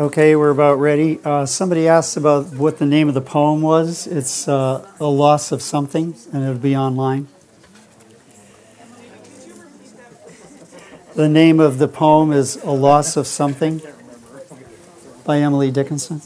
Okay, 0.00 0.34
we're 0.34 0.48
about 0.48 0.76
ready. 0.76 1.20
Uh, 1.22 1.44
somebody 1.44 1.86
asked 1.86 2.16
about 2.16 2.54
what 2.54 2.78
the 2.78 2.86
name 2.86 3.08
of 3.08 3.14
the 3.14 3.20
poem 3.20 3.60
was. 3.60 4.06
It's 4.06 4.48
uh, 4.48 4.90
A 4.98 5.04
Loss 5.04 5.52
of 5.52 5.60
Something, 5.60 6.14
and 6.32 6.42
it'll 6.42 6.54
be 6.54 6.74
online. 6.74 7.28
The 11.14 11.28
name 11.28 11.60
of 11.60 11.76
the 11.76 11.86
poem 11.86 12.32
is 12.32 12.56
A 12.64 12.70
Loss 12.70 13.18
of 13.18 13.26
Something 13.26 13.82
by 15.26 15.40
Emily 15.40 15.70
Dickinson. 15.70 16.22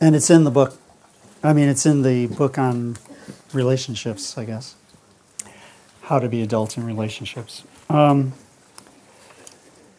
And 0.00 0.16
it's 0.16 0.30
in 0.30 0.44
the 0.44 0.50
book. 0.50 0.78
I 1.42 1.52
mean, 1.52 1.68
it's 1.68 1.84
in 1.84 2.00
the 2.00 2.28
book 2.28 2.56
on 2.56 2.96
relationships, 3.52 4.38
I 4.38 4.46
guess 4.46 4.76
how 6.08 6.18
to 6.18 6.28
be 6.28 6.40
adults 6.40 6.78
in 6.78 6.84
relationships. 6.84 7.64
Um, 7.90 8.32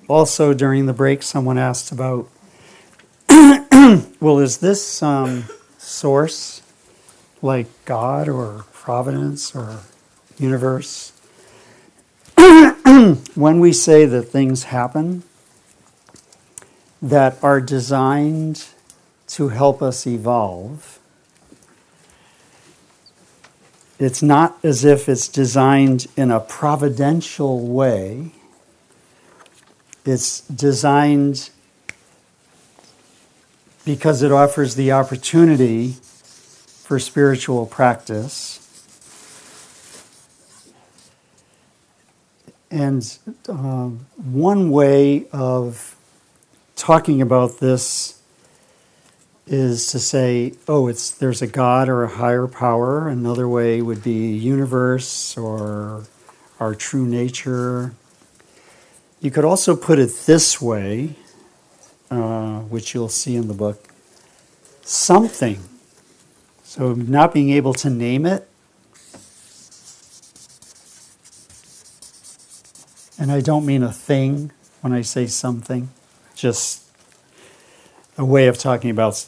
also, 0.08 0.56
during 0.56 0.88
the 0.88 0.94
break, 0.94 1.22
someone 1.22 1.60
asked 1.60 1.92
about 1.92 2.28
well, 4.20 4.40
is 4.40 4.58
this 4.58 5.04
um, 5.04 5.46
source 5.78 6.64
like 7.44 7.68
God 7.86 8.28
or 8.28 8.66
providence 8.74 9.56
or 9.56 9.82
universe? 10.40 11.14
when 13.36 13.60
we 13.60 13.72
say 13.72 14.06
that 14.06 14.24
things 14.24 14.64
happen 14.66 15.24
that 17.02 17.38
are 17.44 17.62
designed 17.62 18.66
to 19.28 19.50
help 19.50 19.82
us 19.82 20.08
evolve, 20.08 20.99
it's 24.00 24.24
not 24.24 24.58
as 24.64 24.86
if 24.86 25.10
it's 25.10 25.28
designed 25.28 26.08
in 26.16 26.32
a 26.32 26.40
providential 26.40 27.68
way. 27.68 28.32
It's 30.06 30.40
designed 30.42 31.50
because 33.84 34.24
it 34.24 34.32
offers 34.32 34.76
the 34.76 34.94
opportunity 34.94 35.96
for 36.00 36.98
spiritual 36.98 37.66
practice. 37.66 38.56
And 42.72 43.18
uh, 43.50 43.90
one 44.16 44.72
way 44.72 45.26
of 45.34 45.96
talking 46.76 47.22
about 47.22 47.60
this 47.60 48.19
is 49.50 49.88
to 49.88 49.98
say, 49.98 50.54
oh, 50.68 50.88
it's 50.88 51.10
there's 51.10 51.42
a 51.42 51.48
God 51.48 51.90
or 51.90 52.04
a 52.04 52.08
higher 52.08 52.48
power. 52.48 53.10
Another 53.10 53.48
way 53.48 53.82
would 53.82 54.04
be 54.04 54.32
universe 54.32 55.36
or 55.36 56.04
our 56.60 56.76
true 56.76 57.06
nature. 57.06 57.94
You 59.20 59.32
could 59.32 59.46
also 59.46 59.76
put 59.76 59.98
it 59.98 60.12
this 60.28 60.62
way, 60.62 61.16
uh, 62.12 62.60
which 62.60 62.94
you'll 62.94 63.10
see 63.10 63.36
in 63.36 63.48
the 63.48 63.56
book 63.56 63.90
something. 64.84 65.60
So, 66.64 66.94
not 66.94 67.34
being 67.34 67.50
able 67.50 67.74
to 67.74 67.90
name 67.90 68.28
it. 68.28 68.48
And 73.18 73.32
I 73.32 73.42
don't 73.42 73.66
mean 73.66 73.82
a 73.82 73.92
thing 73.92 74.52
when 74.82 74.94
I 74.94 75.02
say 75.02 75.26
something, 75.26 75.90
just 76.36 76.84
a 78.16 78.24
way 78.24 78.48
of 78.48 78.60
talking 78.60 78.92
about 78.92 79.26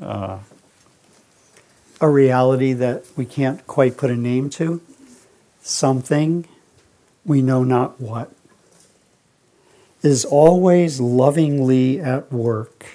uh, 0.00 0.38
a 2.00 2.08
reality 2.08 2.72
that 2.72 3.04
we 3.16 3.24
can't 3.24 3.66
quite 3.66 3.96
put 3.96 4.10
a 4.10 4.16
name 4.16 4.50
to, 4.50 4.80
something 5.62 6.46
we 7.24 7.42
know 7.42 7.64
not 7.64 8.00
what, 8.00 8.32
is 10.02 10.24
always 10.24 11.00
lovingly 11.00 12.00
at 12.00 12.32
work, 12.32 12.86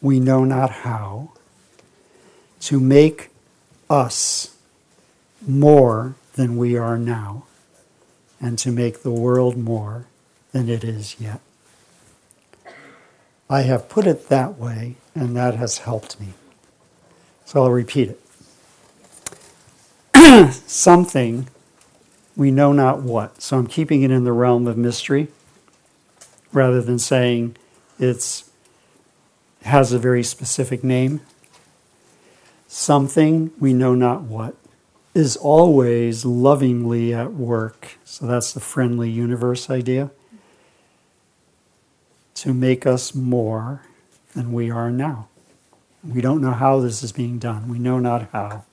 we 0.00 0.18
know 0.18 0.44
not 0.44 0.70
how, 0.70 1.32
to 2.60 2.80
make 2.80 3.30
us 3.88 4.56
more 5.46 6.16
than 6.34 6.56
we 6.56 6.76
are 6.76 6.98
now, 6.98 7.44
and 8.40 8.58
to 8.58 8.72
make 8.72 9.02
the 9.02 9.10
world 9.10 9.56
more 9.56 10.06
than 10.52 10.68
it 10.68 10.82
is 10.82 11.20
yet. 11.20 11.40
I 13.50 13.62
have 13.62 13.88
put 13.88 14.06
it 14.06 14.28
that 14.28 14.58
way, 14.58 14.96
and 15.14 15.34
that 15.36 15.54
has 15.54 15.78
helped 15.78 16.20
me. 16.20 16.34
So 17.46 17.62
I'll 17.62 17.70
repeat 17.70 18.10
it. 18.10 18.20
Something, 20.52 21.48
we 22.36 22.50
know 22.50 22.72
not 22.72 23.00
what. 23.00 23.40
So 23.40 23.56
I'm 23.56 23.66
keeping 23.66 24.02
it 24.02 24.10
in 24.10 24.24
the 24.24 24.32
realm 24.32 24.66
of 24.66 24.76
mystery 24.76 25.28
rather 26.52 26.82
than 26.82 26.98
saying 26.98 27.56
it's 27.98 28.50
has 29.62 29.92
a 29.92 29.98
very 29.98 30.22
specific 30.22 30.84
name. 30.84 31.20
Something, 32.68 33.50
we 33.58 33.72
know 33.72 33.94
not 33.94 34.22
what, 34.22 34.54
is 35.14 35.36
always 35.36 36.24
lovingly 36.24 37.14
at 37.14 37.32
work. 37.32 37.98
So 38.04 38.26
that's 38.26 38.52
the 38.52 38.60
friendly 38.60 39.10
universe 39.10 39.68
idea 39.70 40.10
to 42.38 42.54
make 42.54 42.86
us 42.86 43.14
more 43.14 43.82
than 44.34 44.52
we 44.52 44.70
are 44.70 44.92
now. 44.92 45.26
We 46.04 46.20
don't 46.20 46.40
know 46.40 46.52
how 46.52 46.78
this 46.78 47.02
is 47.02 47.10
being 47.10 47.38
done. 47.40 47.68
We 47.68 47.80
know 47.80 47.98
not 47.98 48.28
how. 48.30 48.64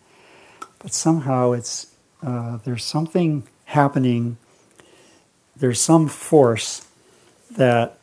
But 0.77 0.93
somehow 0.93 1.53
it's 1.53 1.87
uh, 2.21 2.57
there's 2.63 2.83
something 2.83 3.43
happening. 3.65 4.37
There's 5.55 5.81
some 5.81 6.07
force 6.07 6.87
that 7.49 7.97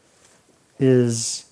is 0.80 1.46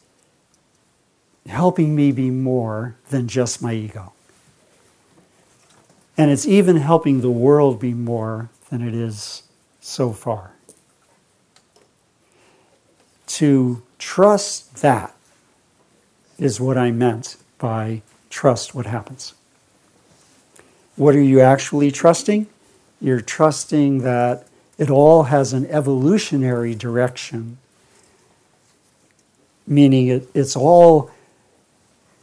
helping 1.47 1.94
me 1.94 2.10
be 2.10 2.31
more 2.31 2.97
than 3.10 3.28
just 3.28 3.62
my 3.62 3.75
ego. 3.75 4.12
And 6.16 6.32
it's 6.32 6.47
even 6.47 6.77
helping 6.77 7.21
the 7.21 7.31
world 7.31 7.78
be 7.78 7.94
more 7.94 8.50
than 8.71 8.87
it 8.87 8.94
is 8.94 9.44
so 9.81 10.12
far. 10.12 10.53
To 13.28 13.82
Trust 14.00 14.77
that 14.77 15.15
is 16.38 16.59
what 16.59 16.78
I 16.78 16.91
meant 16.91 17.37
by 17.59 18.00
trust 18.31 18.75
what 18.75 18.87
happens. 18.87 19.34
What 20.97 21.15
are 21.15 21.22
you 21.22 21.41
actually 21.41 21.91
trusting? 21.91 22.47
You're 22.99 23.21
trusting 23.21 23.99
that 23.99 24.47
it 24.78 24.89
all 24.89 25.25
has 25.25 25.53
an 25.53 25.66
evolutionary 25.66 26.75
direction, 26.75 27.59
meaning 29.66 30.09
it, 30.09 30.28
it's 30.33 30.56
all 30.56 31.10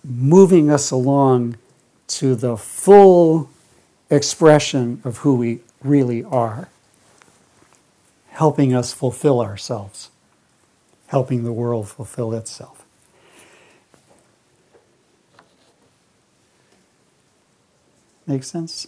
moving 0.03 0.71
us 0.71 0.89
along 0.89 1.57
to 2.07 2.33
the 2.33 2.57
full 2.57 3.51
expression 4.09 4.99
of 5.03 5.19
who 5.19 5.35
we 5.35 5.59
really 5.83 6.23
are, 6.23 6.69
helping 8.29 8.73
us 8.73 8.93
fulfill 8.93 9.41
ourselves 9.41 10.09
helping 11.07 11.43
the 11.43 11.53
world 11.53 11.89
fulfill 11.89 12.33
itself. 12.33 12.85
Make 18.25 18.43
sense? 18.43 18.87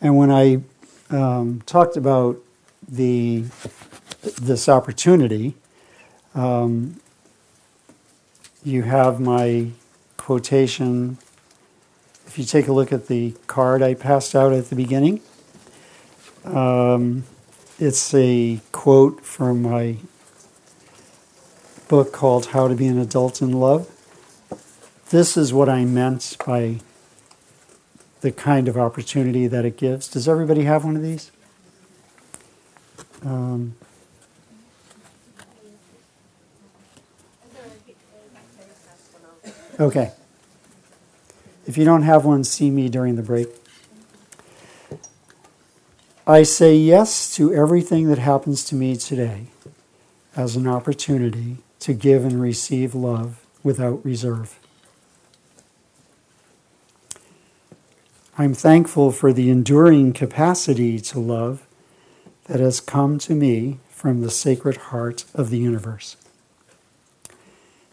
And 0.00 0.16
when 0.16 0.30
I 0.30 0.60
um, 1.10 1.62
talked 1.64 1.96
about 1.96 2.38
the 2.86 3.44
this 4.22 4.68
opportunity, 4.68 5.54
um, 6.34 7.00
you 8.64 8.82
have 8.82 9.20
my 9.20 9.68
quotation. 10.16 11.18
If 12.26 12.38
you 12.38 12.44
take 12.44 12.66
a 12.66 12.72
look 12.72 12.92
at 12.92 13.06
the 13.06 13.34
card 13.46 13.80
I 13.80 13.94
passed 13.94 14.34
out 14.34 14.52
at 14.52 14.70
the 14.70 14.76
beginning, 14.76 15.20
um, 16.44 17.24
it's 17.78 18.14
a 18.14 18.60
quote 18.72 19.24
from 19.24 19.62
my 19.62 19.96
book 21.88 22.12
called 22.12 22.46
How 22.46 22.68
to 22.68 22.74
Be 22.74 22.86
an 22.86 22.98
Adult 22.98 23.42
in 23.42 23.52
Love. 23.52 23.90
This 25.10 25.36
is 25.36 25.52
what 25.52 25.68
I 25.68 25.84
meant 25.84 26.36
by 26.46 26.80
the 28.20 28.32
kind 28.32 28.68
of 28.68 28.76
opportunity 28.76 29.46
that 29.46 29.64
it 29.64 29.76
gives. 29.76 30.08
Does 30.08 30.28
everybody 30.28 30.62
have 30.62 30.84
one 30.84 30.96
of 30.96 31.02
these? 31.02 31.30
Um, 33.24 33.74
okay. 39.78 40.12
If 41.66 41.76
you 41.76 41.84
don't 41.84 42.02
have 42.02 42.24
one, 42.24 42.44
see 42.44 42.70
me 42.70 42.88
during 42.88 43.16
the 43.16 43.22
break. 43.22 43.48
I 46.26 46.42
say 46.42 46.74
yes 46.74 47.34
to 47.36 47.52
everything 47.52 48.08
that 48.08 48.18
happens 48.18 48.64
to 48.64 48.74
me 48.74 48.96
today 48.96 49.48
as 50.34 50.56
an 50.56 50.66
opportunity 50.66 51.58
to 51.80 51.92
give 51.92 52.24
and 52.24 52.40
receive 52.40 52.94
love 52.94 53.44
without 53.62 54.02
reserve. 54.02 54.58
I'm 58.38 58.54
thankful 58.54 59.12
for 59.12 59.34
the 59.34 59.50
enduring 59.50 60.14
capacity 60.14 60.98
to 60.98 61.20
love 61.20 61.66
that 62.44 62.58
has 62.58 62.80
come 62.80 63.18
to 63.18 63.34
me 63.34 63.80
from 63.90 64.22
the 64.22 64.30
sacred 64.30 64.78
heart 64.78 65.26
of 65.34 65.50
the 65.50 65.58
universe. 65.58 66.16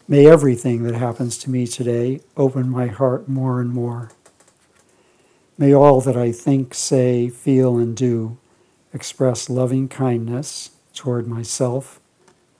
May 0.08 0.26
everything 0.26 0.84
that 0.84 0.94
happens 0.94 1.36
to 1.38 1.50
me 1.50 1.66
today 1.66 2.20
open 2.38 2.70
my 2.70 2.86
heart 2.86 3.28
more 3.28 3.60
and 3.60 3.70
more. 3.70 4.10
May 5.62 5.72
all 5.72 6.00
that 6.00 6.16
I 6.16 6.32
think, 6.32 6.74
say, 6.74 7.28
feel, 7.28 7.78
and 7.78 7.96
do 7.96 8.36
express 8.92 9.48
loving 9.48 9.88
kindness 9.88 10.70
toward 10.92 11.28
myself, 11.28 12.00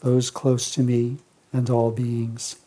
those 0.03 0.31
close 0.31 0.71
to 0.75 0.85
me, 0.85 1.17
and 1.53 1.69
all 1.69 1.91
beings. 1.91 2.59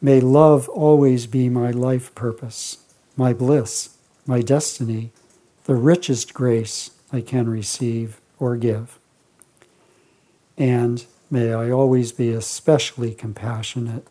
May 0.00 0.20
love 0.20 0.68
always 0.68 1.26
be 1.26 1.48
my 1.48 1.72
life 1.72 2.14
purpose, 2.14 2.78
my 3.16 3.32
bliss, 3.32 3.96
my 4.24 4.40
destiny, 4.40 5.10
the 5.64 5.74
richest 5.74 6.32
grace 6.32 6.92
I 7.12 7.22
can 7.22 7.48
receive 7.48 8.20
or 8.38 8.56
give. 8.56 9.00
And 10.56 11.04
may 11.28 11.52
I 11.52 11.72
always 11.72 12.12
be 12.12 12.30
especially 12.30 13.14
compassionate 13.14 14.06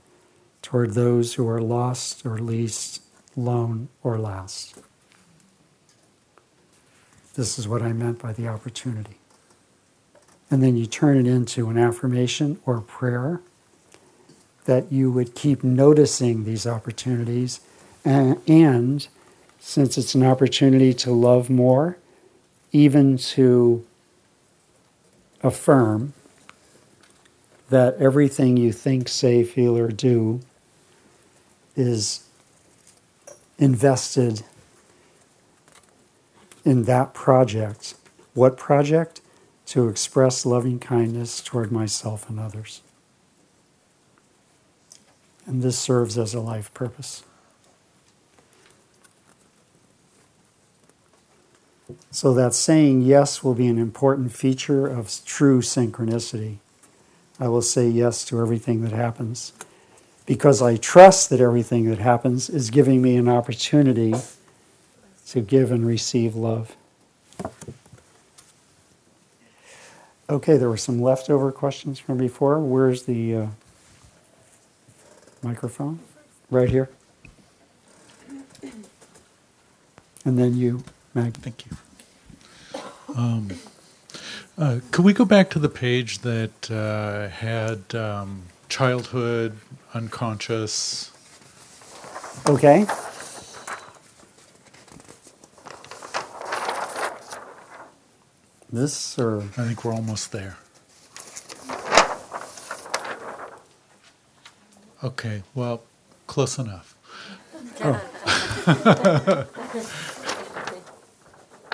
toward 0.61 0.95
those 0.95 1.35
who 1.35 1.47
are 1.47 1.61
lost 1.61 2.25
or 2.25 2.39
least, 2.39 3.04
lone 3.35 3.89
or 4.03 4.17
last. 4.17 4.75
This 7.35 7.59
is 7.59 7.67
what 7.67 7.81
I 7.81 7.91
meant 7.91 8.19
by 8.19 8.33
the 8.33 8.47
opportunity. 8.47 9.17
And 10.49 10.63
then 10.63 10.77
you 10.77 10.85
turn 10.85 11.17
it 11.17 11.27
into 11.27 11.69
an 11.69 11.77
affirmation 11.77 12.59
or 12.65 12.79
prayer 12.81 13.41
that 14.65 14.91
you 14.91 15.11
would 15.11 15.35
keep 15.35 15.63
noticing 15.63 16.43
these 16.43 16.65
opportunities. 16.65 17.59
And, 18.03 18.41
and 18.47 19.07
since 19.59 19.97
it's 19.97 20.15
an 20.15 20.23
opportunity 20.23 20.93
to 20.93 21.11
love 21.11 21.49
more, 21.49 21.97
even 22.71 23.17
to 23.17 23.85
affirm 25.41 26.13
that 27.69 27.95
everything 27.97 28.57
you 28.57 28.71
think, 28.71 29.09
say, 29.09 29.43
feel, 29.43 29.77
or 29.77 29.89
do 29.89 30.41
is 31.75 32.24
invested 33.57 34.43
in 36.63 36.83
that 36.83 37.13
project. 37.13 37.95
What 38.33 38.57
project? 38.57 39.21
To 39.67 39.87
express 39.87 40.45
loving 40.45 40.79
kindness 40.79 41.41
toward 41.41 41.71
myself 41.71 42.29
and 42.29 42.39
others. 42.39 42.81
And 45.47 45.63
this 45.63 45.77
serves 45.77 46.17
as 46.17 46.33
a 46.33 46.39
life 46.39 46.73
purpose. 46.73 47.23
So 52.11 52.33
that 52.33 52.53
saying 52.53 53.01
yes 53.01 53.43
will 53.43 53.53
be 53.53 53.67
an 53.67 53.77
important 53.77 54.31
feature 54.31 54.87
of 54.87 55.11
true 55.25 55.61
synchronicity. 55.61 56.57
I 57.39 57.47
will 57.47 57.61
say 57.61 57.87
yes 57.87 58.23
to 58.25 58.39
everything 58.39 58.81
that 58.81 58.91
happens 58.91 59.51
because 60.25 60.61
I 60.61 60.77
trust 60.77 61.29
that 61.29 61.39
everything 61.39 61.89
that 61.89 61.99
happens 61.99 62.49
is 62.49 62.69
giving 62.69 63.01
me 63.01 63.15
an 63.15 63.27
opportunity 63.27 64.15
to 65.27 65.41
give 65.41 65.71
and 65.71 65.85
receive 65.85 66.35
love. 66.35 66.75
Okay, 70.27 70.57
there 70.57 70.69
were 70.69 70.77
some 70.77 71.01
leftover 71.01 71.51
questions 71.51 71.99
from 71.99 72.17
before. 72.17 72.59
Where's 72.59 73.03
the 73.03 73.35
uh, 73.35 73.47
microphone? 75.43 75.99
Right 76.49 76.69
here. 76.69 76.89
And 80.23 80.39
then 80.39 80.57
you, 80.57 80.83
Mag. 81.13 81.35
Thank 81.35 81.65
you. 81.67 81.77
Um, 83.15 83.51
uh, 84.57 84.79
could 84.89 85.05
we 85.05 85.13
go 85.13 85.25
back 85.25 85.51
to 85.51 85.59
the 85.59 85.69
page 85.69 86.19
that 86.19 86.71
uh, 86.71 87.29
had 87.29 87.93
um, 87.93 88.43
childhood, 88.67 89.57
unconscious? 89.95 91.11
Okay. 92.47 92.85
This 98.71 99.17
or 99.19 99.41
I 99.41 99.67
think 99.67 99.85
we're 99.85 99.93
almost 99.93 100.31
there. 100.31 100.57
Okay, 105.03 105.43
well, 105.53 105.83
close 106.25 106.57
enough. 106.57 106.95
oh, 107.83 109.45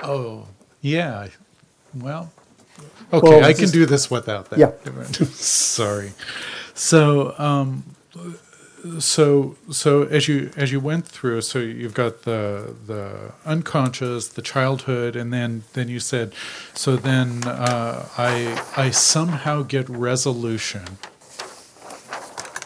Oh, 0.04 0.48
yeah. 0.80 1.28
Well, 1.94 2.32
okay, 3.12 3.28
Well, 3.28 3.44
I 3.44 3.52
can 3.54 3.64
is- 3.64 3.72
do 3.72 3.86
this 3.86 4.10
without 4.10 4.50
that. 4.50 4.58
Yeah. 4.58 4.72
Sorry. 5.32 6.12
So, 6.74 7.34
um, 7.38 7.84
so, 8.98 9.56
so 9.70 10.04
as 10.04 10.28
you 10.28 10.50
as 10.56 10.72
you 10.72 10.80
went 10.80 11.06
through, 11.06 11.42
so 11.42 11.58
you've 11.60 11.94
got 11.94 12.22
the 12.22 12.74
the 12.86 13.32
unconscious, 13.44 14.28
the 14.28 14.42
childhood, 14.42 15.16
and 15.16 15.32
then 15.32 15.64
then 15.74 15.88
you 15.88 16.00
said, 16.00 16.32
so 16.74 16.96
then 16.96 17.44
uh, 17.44 18.08
I 18.18 18.62
I 18.76 18.90
somehow 18.90 19.62
get 19.62 19.88
resolution, 19.88 20.98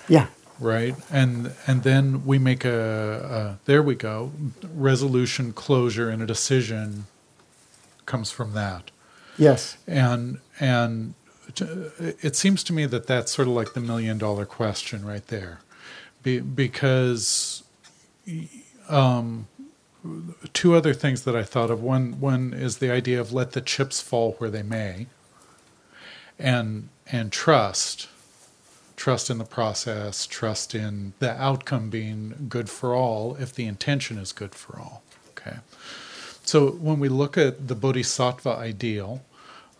yeah. 0.08 0.28
right? 0.58 0.94
And 1.10 1.54
and 1.66 1.82
then 1.82 2.24
we 2.24 2.38
make 2.38 2.64
a, 2.64 3.58
a 3.60 3.66
there 3.66 3.82
we 3.82 3.94
go, 3.94 4.32
resolution, 4.74 5.52
closure, 5.52 6.08
and 6.10 6.22
a 6.22 6.26
decision 6.26 7.06
comes 8.06 8.30
from 8.30 8.52
that 8.54 8.90
Yes. 9.38 9.76
and 9.86 10.38
and 10.60 11.14
it 11.58 12.36
seems 12.36 12.64
to 12.64 12.72
me 12.72 12.86
that 12.86 13.06
that's 13.06 13.32
sort 13.32 13.48
of 13.48 13.54
like 13.54 13.74
the 13.74 13.80
million 13.80 14.18
dollar 14.18 14.46
question 14.46 15.04
right 15.04 15.26
there. 15.28 15.60
Be, 16.22 16.40
because 16.40 17.62
um, 18.88 19.46
two 20.52 20.74
other 20.74 20.94
things 20.94 21.22
that 21.22 21.36
I 21.36 21.42
thought 21.42 21.70
of. 21.70 21.82
One 21.82 22.20
one 22.20 22.52
is 22.52 22.78
the 22.78 22.90
idea 22.90 23.20
of 23.20 23.32
let 23.32 23.52
the 23.52 23.60
chips 23.60 24.00
fall 24.00 24.32
where 24.38 24.50
they 24.50 24.62
may 24.62 25.06
and 26.38 26.88
and 27.10 27.32
trust 27.32 28.08
trust 28.96 29.28
in 29.30 29.38
the 29.38 29.44
process 29.44 30.26
trust 30.26 30.74
in 30.74 31.12
the 31.18 31.30
outcome 31.30 31.90
being 31.90 32.46
good 32.48 32.68
for 32.70 32.94
all 32.94 33.36
if 33.36 33.54
the 33.54 33.66
intention 33.66 34.18
is 34.18 34.32
good 34.32 34.54
for 34.54 34.78
all. 34.78 35.02
Okay. 35.30 35.58
So 36.44 36.70
when 36.70 37.00
we 37.00 37.08
look 37.08 37.36
at 37.36 37.68
the 37.68 37.74
bodhisattva 37.74 38.50
ideal 38.50 39.22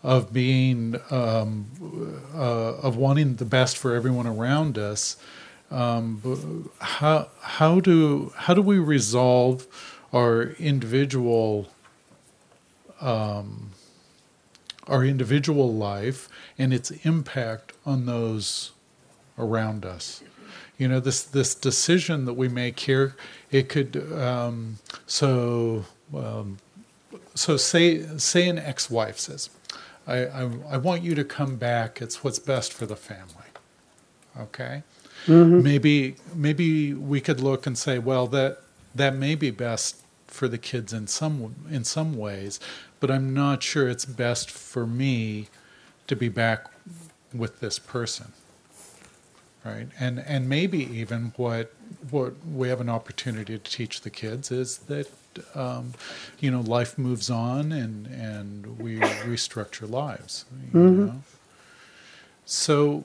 of 0.03 0.31
being 0.31 0.95
um, 1.09 1.65
uh, 2.33 2.75
of 2.77 2.95
wanting 2.95 3.35
the 3.35 3.45
best 3.45 3.77
for 3.77 3.95
everyone 3.95 4.27
around 4.27 4.77
us, 4.77 5.17
um, 5.71 6.69
how 6.79 7.29
how 7.41 7.79
do 7.79 8.31
how 8.35 8.53
do 8.53 8.61
we 8.61 8.79
resolve 8.79 9.67
our 10.13 10.55
individual 10.59 11.67
um, 13.01 13.71
our 14.87 15.03
individual 15.03 15.73
life 15.73 16.29
and 16.57 16.73
its 16.73 16.91
impact 17.03 17.73
on 17.85 18.05
those 18.05 18.71
around 19.37 19.85
us? 19.85 20.23
You 20.77 20.87
know, 20.87 20.99
this 20.99 21.23
this 21.23 21.55
decision 21.55 22.25
that 22.25 22.35
we 22.35 22.47
make 22.47 22.79
here, 22.79 23.15
it 23.51 23.67
could 23.67 23.97
um, 24.13 24.77
so 25.07 25.85
um, 26.15 26.59
so 27.33 27.57
say 27.57 28.03
say 28.17 28.47
an 28.47 28.57
ex-wife 28.59 29.17
says, 29.19 29.49
I, 30.07 30.25
I 30.25 30.49
I 30.71 30.77
want 30.77 31.03
you 31.03 31.15
to 31.15 31.23
come 31.23 31.57
back. 31.57 32.01
It's 32.01 32.23
what's 32.23 32.39
best 32.39 32.73
for 32.73 32.85
the 32.85 32.95
family. 32.95 33.51
Okay, 34.39 34.83
mm-hmm. 35.25 35.61
maybe 35.61 36.15
maybe 36.33 36.93
we 36.93 37.21
could 37.21 37.41
look 37.41 37.65
and 37.67 37.77
say, 37.77 37.99
well, 37.99 38.27
that 38.27 38.61
that 38.95 39.15
may 39.15 39.35
be 39.35 39.51
best 39.51 39.97
for 40.27 40.47
the 40.47 40.57
kids 40.57 40.93
in 40.93 41.07
some 41.07 41.55
in 41.69 41.83
some 41.83 42.17
ways, 42.17 42.59
but 42.99 43.11
I'm 43.11 43.33
not 43.33 43.63
sure 43.63 43.89
it's 43.89 44.05
best 44.05 44.49
for 44.49 44.87
me 44.87 45.47
to 46.07 46.15
be 46.15 46.29
back 46.29 46.67
with 47.33 47.59
this 47.59 47.77
person 47.77 48.31
right 49.65 49.87
and 49.99 50.19
and 50.19 50.47
maybe 50.47 50.79
even 50.79 51.33
what 51.35 51.73
what 52.09 52.33
we 52.45 52.69
have 52.69 52.79
an 52.79 52.89
opportunity 52.89 53.57
to 53.57 53.71
teach 53.71 54.01
the 54.01 54.09
kids 54.09 54.51
is 54.51 54.79
that 54.79 55.09
um, 55.55 55.93
you 56.39 56.51
know 56.51 56.61
life 56.61 56.97
moves 56.97 57.29
on 57.29 57.71
and 57.71 58.07
and 58.07 58.79
we 58.79 58.95
restructure 58.99 59.89
lives 59.89 60.45
you 60.73 60.79
know 60.79 61.23
so 62.45 63.03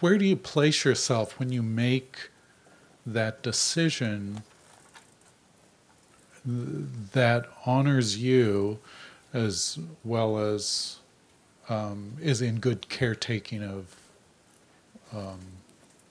where 0.00 0.18
do 0.18 0.24
you 0.24 0.36
place 0.36 0.84
yourself 0.84 1.38
when 1.38 1.50
you 1.52 1.62
make 1.62 2.30
that 3.06 3.42
decision 3.42 4.42
th- 6.46 6.86
that 7.12 7.46
honors 7.66 8.18
you 8.18 8.78
as 9.32 9.78
well 10.04 10.38
as 10.38 10.98
um, 11.68 12.14
is 12.20 12.42
in 12.42 12.58
good 12.58 12.88
caretaking 12.88 13.62
of 13.62 13.96
um, 15.12 15.38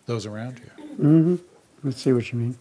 those 0.06 0.26
around 0.26 0.60
you. 0.60 0.84
hmm 0.96 1.36
Let's 1.84 2.02
see 2.02 2.12
what 2.12 2.32
you 2.32 2.40
mean. 2.40 2.58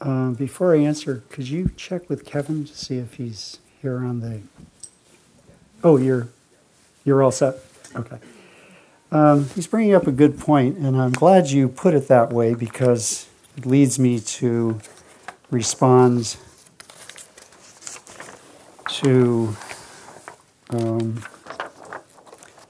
Uh, 0.00 0.30
before 0.30 0.74
I 0.74 0.78
answer, 0.80 1.22
could 1.30 1.48
you 1.48 1.70
check 1.76 2.08
with 2.10 2.26
Kevin 2.26 2.66
to 2.66 2.76
see 2.76 2.98
if 2.98 3.14
he's 3.14 3.58
here 3.80 3.98
on 3.98 4.20
the? 4.20 4.40
Oh, 5.82 5.96
you're 5.96 6.28
you're 7.04 7.22
all 7.22 7.30
set. 7.30 7.56
Okay. 7.94 8.18
Um, 9.10 9.48
he's 9.50 9.66
bringing 9.66 9.94
up 9.94 10.06
a 10.06 10.12
good 10.12 10.38
point, 10.38 10.76
and 10.76 10.96
I'm 10.96 11.12
glad 11.12 11.50
you 11.50 11.68
put 11.68 11.94
it 11.94 12.08
that 12.08 12.32
way 12.32 12.54
because 12.54 13.26
it 13.56 13.64
leads 13.64 13.98
me 13.98 14.20
to 14.20 14.80
respond 15.50 16.36
to 18.88 19.56
um, 20.70 21.22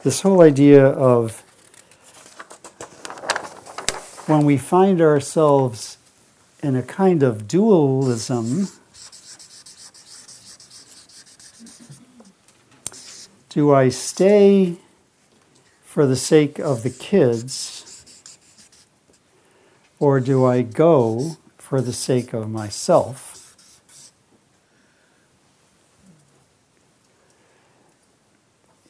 this 0.02 0.20
whole 0.20 0.42
idea 0.42 0.86
of 0.86 1.40
when 4.26 4.44
we 4.44 4.56
find 4.58 5.00
ourselves 5.00 5.96
in 6.62 6.74
a 6.74 6.82
kind 6.82 7.22
of 7.22 7.46
dualism, 7.46 8.68
do 13.48 13.72
I 13.72 13.88
stay 13.88 14.76
for 15.84 16.06
the 16.06 16.16
sake 16.16 16.58
of 16.58 16.82
the 16.82 16.90
kids, 16.90 18.04
or 19.98 20.20
do 20.20 20.44
I 20.44 20.62
go 20.62 21.36
for 21.56 21.80
the 21.80 21.92
sake 21.92 22.32
of 22.32 22.50
myself? 22.50 23.32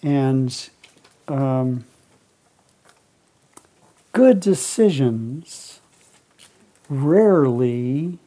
And 0.02 0.68
um, 1.28 1.84
good 4.12 4.40
decisions 4.40 5.75
rarely 6.88 8.18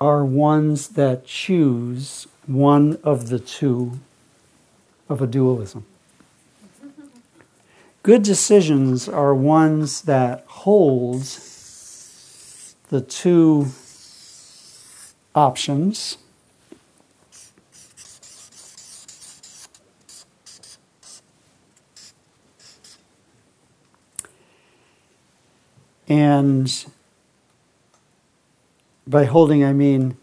are 0.00 0.24
ones 0.24 0.88
that 0.88 1.26
choose 1.26 2.26
one 2.46 2.98
of 3.02 3.28
the 3.28 3.38
two 3.38 4.00
of 5.08 5.22
a 5.22 5.26
dualism. 5.26 5.86
Good 8.02 8.22
decisions 8.22 9.08
are 9.08 9.34
ones 9.34 10.02
that 10.02 10.44
hold 10.46 11.22
the 12.90 13.00
two 13.00 13.68
options 15.34 16.18
And 26.06 26.86
by 29.06 29.24
holding, 29.24 29.64
I 29.64 29.72
mean 29.72 30.16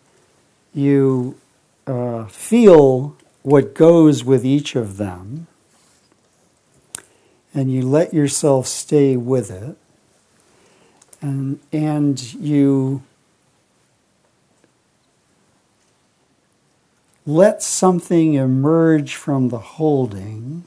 you 0.74 1.38
uh, 1.86 2.26
feel 2.26 3.16
what 3.44 3.74
goes 3.74 4.24
with 4.24 4.46
each 4.46 4.76
of 4.76 4.98
them, 4.98 5.48
and 7.54 7.72
you 7.72 7.82
let 7.82 8.14
yourself 8.14 8.68
stay 8.68 9.18
with 9.18 9.52
it, 9.52 9.78
and, 11.22 11.60
and 11.72 12.34
you 12.34 13.04
let 17.26 17.62
something 17.62 18.34
emerge 18.34 19.16
from 19.16 19.50
the 19.50 19.60
holding, 19.60 20.64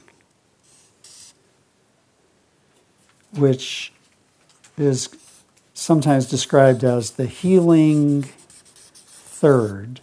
which 3.33 3.91
is 4.77 5.09
sometimes 5.75 6.25
described 6.25 6.83
as 6.83 7.11
the 7.11 7.27
healing 7.27 8.23
third. 8.23 9.99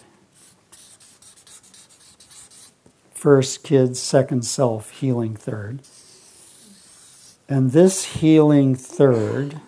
First 3.15 3.65
kid, 3.65 3.97
second 3.97 4.45
self, 4.45 4.91
healing 4.91 5.35
third. 5.35 5.81
And 7.49 7.73
this 7.73 8.05
healing 8.05 8.75
third 8.75 9.61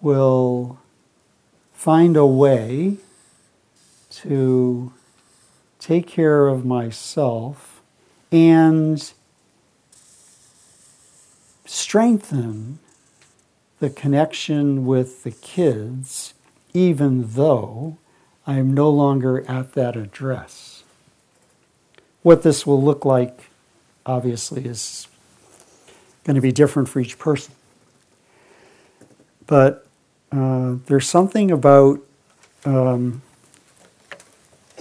will 0.00 0.78
find 1.72 2.16
a 2.16 2.26
way 2.26 2.98
to 4.10 4.92
take 5.78 6.06
care 6.06 6.48
of 6.48 6.64
myself 6.64 7.80
and 8.30 9.12
strengthen 11.64 12.78
the 13.80 13.90
connection 13.90 14.86
with 14.86 15.22
the 15.22 15.30
kids, 15.30 16.34
even 16.74 17.32
though 17.34 17.96
I 18.46 18.58
am 18.58 18.72
no 18.72 18.90
longer 18.90 19.48
at 19.48 19.72
that 19.74 19.96
address. 19.96 20.82
What 22.22 22.42
this 22.42 22.66
will 22.66 22.82
look 22.82 23.04
like, 23.04 23.50
obviously, 24.04 24.64
is 24.64 25.06
going 26.24 26.34
to 26.34 26.40
be 26.40 26.52
different 26.52 26.88
for 26.88 27.00
each 27.00 27.18
person. 27.18 27.54
But 29.46 29.86
uh, 30.32 30.76
there's 30.86 31.08
something 31.08 31.50
about 31.50 32.00
um, 32.64 33.22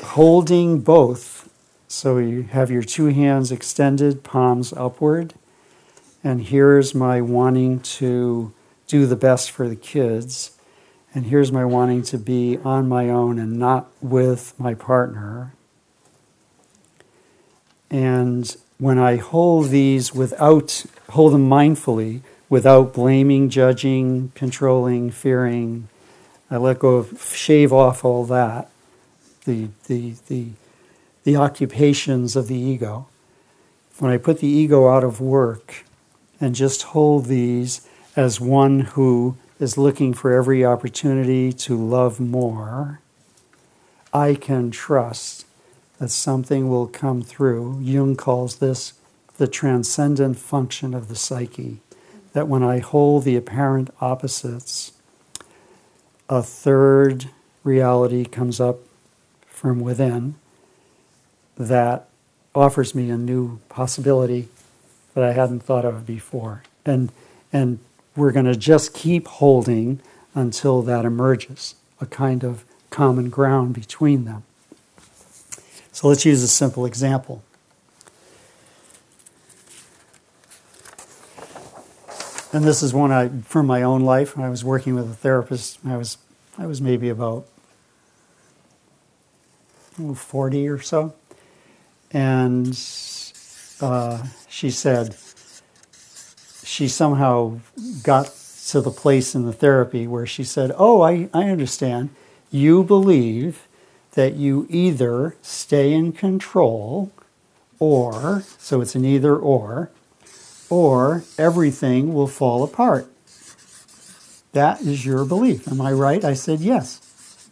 holding 0.04 0.80
both. 0.82 1.50
So 1.88 2.18
you 2.18 2.44
have 2.44 2.70
your 2.70 2.84
two 2.84 3.06
hands 3.08 3.52
extended, 3.52 4.24
palms 4.24 4.74
upward. 4.74 5.36
And 6.24 6.42
here's 6.42 6.94
my 6.94 7.22
wanting 7.22 7.80
to 7.80 8.52
do 8.88 9.06
the 9.06 9.16
best 9.16 9.52
for 9.52 9.68
the 9.68 9.76
kids. 9.76 10.52
And 11.14 11.28
here's 11.28 11.52
my 11.52 11.66
wanting 11.66 12.04
to 12.04 12.18
be 12.18 12.58
on 12.64 12.88
my 12.88 13.10
own 13.10 13.38
and 13.38 13.58
not 13.58 13.90
with 14.02 14.54
my 14.58 14.74
partner. 14.74 15.54
And 17.90 18.56
when 18.78 18.98
I 18.98 19.18
hold 19.18 19.70
these 19.70 20.14
without, 20.14 20.86
hold 21.10 21.34
them 21.34 21.50
mindfully, 21.50 22.22
without 22.50 22.94
blaming, 22.94 23.50
judging, 23.50 24.32
controlling, 24.36 25.12
fearing, 25.12 25.90
I 26.50 26.58
let 26.58 26.80
go 26.80 26.96
of, 26.96 27.22
shave 27.34 27.74
off 27.74 28.06
all 28.06 28.26
that, 28.26 28.70
the, 29.46 29.70
the, 29.88 30.16
the, 30.28 30.50
the 31.24 31.36
occupations 31.36 32.36
of 32.36 32.48
the 32.48 32.56
ego. 32.56 33.08
When 34.00 34.12
I 34.12 34.18
put 34.18 34.40
the 34.40 34.48
ego 34.48 34.88
out 34.88 35.04
of 35.04 35.20
work 35.20 35.84
and 36.40 36.54
just 36.54 36.84
hold 36.84 37.26
these 37.26 37.88
as 38.18 38.42
one 38.42 38.80
who 38.80 39.38
is 39.60 39.78
looking 39.78 40.12
for 40.12 40.34
every 40.34 40.66
opportunity 40.66 41.54
to 41.54 41.78
love 41.78 42.20
more, 42.20 43.00
I 44.12 44.34
can 44.34 44.72
trust 44.72 45.46
that 46.00 46.10
something 46.10 46.68
will 46.68 46.88
come 46.88 47.22
through. 47.22 47.80
Jung 47.82 48.16
calls 48.16 48.56
this 48.56 48.94
the 49.38 49.48
transcendent 49.48 50.40
function 50.40 50.96
of 50.96 51.10
the 51.10 51.16
psyche. 51.16 51.80
That 52.34 52.48
when 52.48 52.64
I 52.64 52.80
hold 52.80 53.24
the 53.24 53.36
apparent 53.36 53.92
opposites, 54.02 54.94
a 56.28 56.42
third 56.42 57.30
reality 57.64 58.26
comes 58.26 58.60
up 58.60 58.80
from 59.46 59.80
within 59.80 60.36
that 61.56 62.08
offers 62.56 62.96
me 62.96 63.12
a 63.12 63.18
new 63.18 63.60
possibility 63.70 64.48
that 65.14 65.24
I 65.24 65.34
hadn't 65.34 65.62
thought 65.62 65.86
of 65.86 66.06
before. 66.06 66.64
And, 66.86 67.12
and 67.54 67.80
we're 68.18 68.32
going 68.32 68.46
to 68.46 68.56
just 68.56 68.94
keep 68.94 69.28
holding 69.28 70.02
until 70.34 70.82
that 70.82 71.06
emerges, 71.06 71.76
a 72.02 72.06
kind 72.06 72.44
of 72.44 72.66
common 72.90 73.30
ground 73.30 73.74
between 73.74 74.26
them. 74.26 74.44
So 75.92 76.08
let's 76.08 76.26
use 76.26 76.44
a 76.44 76.48
simple 76.48 76.86
example. 76.86 77.44
And 82.52 82.64
this 82.64 82.82
is 82.82 82.94
one 82.94 83.12
I, 83.12 83.30
from 83.44 83.68
my 83.68 83.84
own 83.84 84.02
life. 84.02 84.38
I 84.38 84.50
was 84.50 84.64
working 84.64 84.96
with 84.96 85.10
a 85.10 85.14
therapist. 85.14 85.80
I 85.86 85.98
was, 85.98 86.18
I 86.58 86.66
was 86.66 86.82
maybe 86.82 87.10
about 87.10 87.48
40 90.16 90.68
or 90.70 90.80
so. 90.80 91.14
And 92.12 92.68
uh, 93.82 94.24
she 94.48 94.72
said, 94.72 95.16
she 96.78 96.88
somehow 96.88 97.60
got 98.04 98.32
to 98.68 98.82
the 98.82 98.92
place 98.92 99.34
in 99.34 99.48
the 99.48 99.52
therapy 99.52 100.06
where 100.06 100.28
she 100.28 100.44
said, 100.44 100.72
Oh, 100.78 101.02
I, 101.02 101.28
I 101.34 101.50
understand. 101.50 102.12
You 102.52 102.84
believe 102.84 103.68
that 104.12 104.36
you 104.36 104.68
either 104.70 105.36
stay 105.42 105.92
in 105.92 106.12
control 106.12 107.12
or, 107.80 108.44
so 108.60 108.80
it's 108.80 108.94
an 108.94 109.06
either 109.06 109.36
or, 109.36 109.90
or 110.70 111.24
everything 111.36 112.14
will 112.14 112.28
fall 112.28 112.64
apart. 112.64 113.10
That 114.52 114.82
is 114.82 115.04
your 115.04 115.26
belief. 115.26 115.68
Am 115.68 115.82
I 115.82 115.92
right? 115.92 116.24
I 116.24 116.36
said 116.36 116.60
yes. 116.60 117.50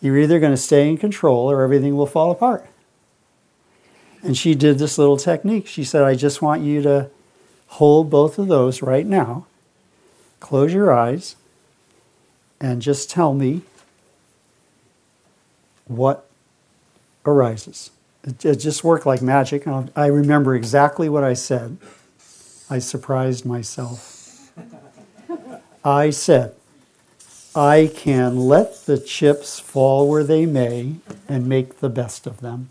You're 0.00 0.18
either 0.18 0.38
going 0.38 0.52
to 0.52 0.56
stay 0.56 0.88
in 0.88 0.96
control 0.96 1.50
or 1.50 1.62
everything 1.62 1.96
will 1.96 2.06
fall 2.06 2.30
apart. 2.30 2.64
And 4.22 4.36
she 4.36 4.54
did 4.54 4.78
this 4.78 4.96
little 4.96 5.16
technique. 5.16 5.66
She 5.66 5.82
said, 5.82 6.04
I 6.04 6.14
just 6.14 6.40
want 6.40 6.62
you 6.62 6.82
to 6.82 7.10
hold 7.72 8.10
both 8.10 8.38
of 8.38 8.48
those 8.48 8.82
right 8.82 9.06
now. 9.06 9.46
Close 10.40 10.74
your 10.74 10.92
eyes 10.92 11.36
and 12.60 12.82
just 12.82 13.08
tell 13.08 13.32
me 13.32 13.62
what 15.86 16.28
arises. 17.24 17.90
It, 18.24 18.44
it 18.44 18.56
just 18.56 18.84
worked 18.84 19.06
like 19.06 19.22
magic. 19.22 19.66
I 19.66 19.88
I 19.96 20.06
remember 20.06 20.54
exactly 20.54 21.08
what 21.08 21.24
I 21.24 21.32
said. 21.34 21.78
I 22.68 22.78
surprised 22.78 23.46
myself. 23.46 24.50
I 25.84 26.10
said, 26.10 26.54
I 27.54 27.90
can 27.94 28.36
let 28.36 28.84
the 28.86 28.98
chips 28.98 29.58
fall 29.58 30.08
where 30.08 30.24
they 30.24 30.46
may 30.46 30.96
and 31.28 31.46
make 31.46 31.80
the 31.80 31.88
best 31.88 32.26
of 32.26 32.40
them. 32.40 32.68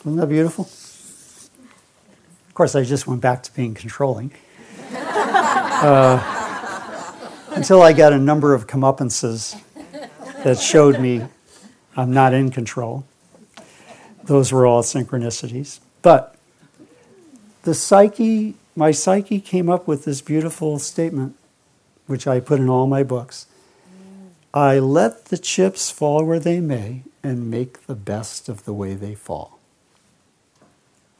Isn't 0.00 0.16
that 0.16 0.28
beautiful? 0.28 0.68
Of 2.58 2.60
course, 2.60 2.74
I 2.74 2.82
just 2.82 3.06
went 3.06 3.20
back 3.20 3.44
to 3.44 3.54
being 3.54 3.72
controlling. 3.72 4.32
Uh, 5.80 6.18
until 7.50 7.82
I 7.82 7.92
got 7.92 8.12
a 8.12 8.18
number 8.18 8.52
of 8.52 8.66
comeuppances 8.66 9.56
that 10.42 10.58
showed 10.58 10.98
me 10.98 11.24
I'm 11.96 12.12
not 12.12 12.34
in 12.34 12.50
control. 12.50 13.06
Those 14.24 14.50
were 14.50 14.66
all 14.66 14.82
synchronicities. 14.82 15.78
But 16.02 16.34
the 17.62 17.74
psyche, 17.74 18.56
my 18.74 18.90
psyche 18.90 19.40
came 19.40 19.70
up 19.70 19.86
with 19.86 20.04
this 20.04 20.20
beautiful 20.20 20.80
statement, 20.80 21.36
which 22.08 22.26
I 22.26 22.40
put 22.40 22.58
in 22.58 22.68
all 22.68 22.88
my 22.88 23.04
books. 23.04 23.46
I 24.52 24.80
let 24.80 25.26
the 25.26 25.38
chips 25.38 25.92
fall 25.92 26.24
where 26.24 26.40
they 26.40 26.58
may 26.58 27.04
and 27.22 27.48
make 27.48 27.86
the 27.86 27.94
best 27.94 28.48
of 28.48 28.64
the 28.64 28.74
way 28.74 28.94
they 28.94 29.14
fall. 29.14 29.60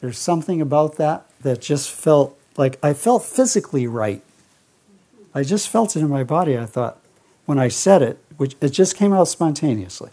There's 0.01 0.19
something 0.19 0.61
about 0.61 0.97
that 0.97 1.28
that 1.43 1.61
just 1.61 1.91
felt 1.91 2.37
like 2.57 2.79
I 2.83 2.93
felt 2.93 3.25
physically 3.25 3.87
right. 3.87 4.23
I 5.35 5.43
just 5.43 5.69
felt 5.69 5.97
it 5.97 6.01
in 6.01 6.09
my 6.09 6.25
body. 6.25 6.59
I 6.59 6.67
thought, 6.67 6.99
when 7.47 7.59
I 7.59 7.69
said 7.69 8.03
it, 8.03 8.19
which 8.37 8.57
it 8.61 8.71
just 8.71 8.97
came 8.97 9.13
out 9.13 9.29
spontaneously. 9.29 10.11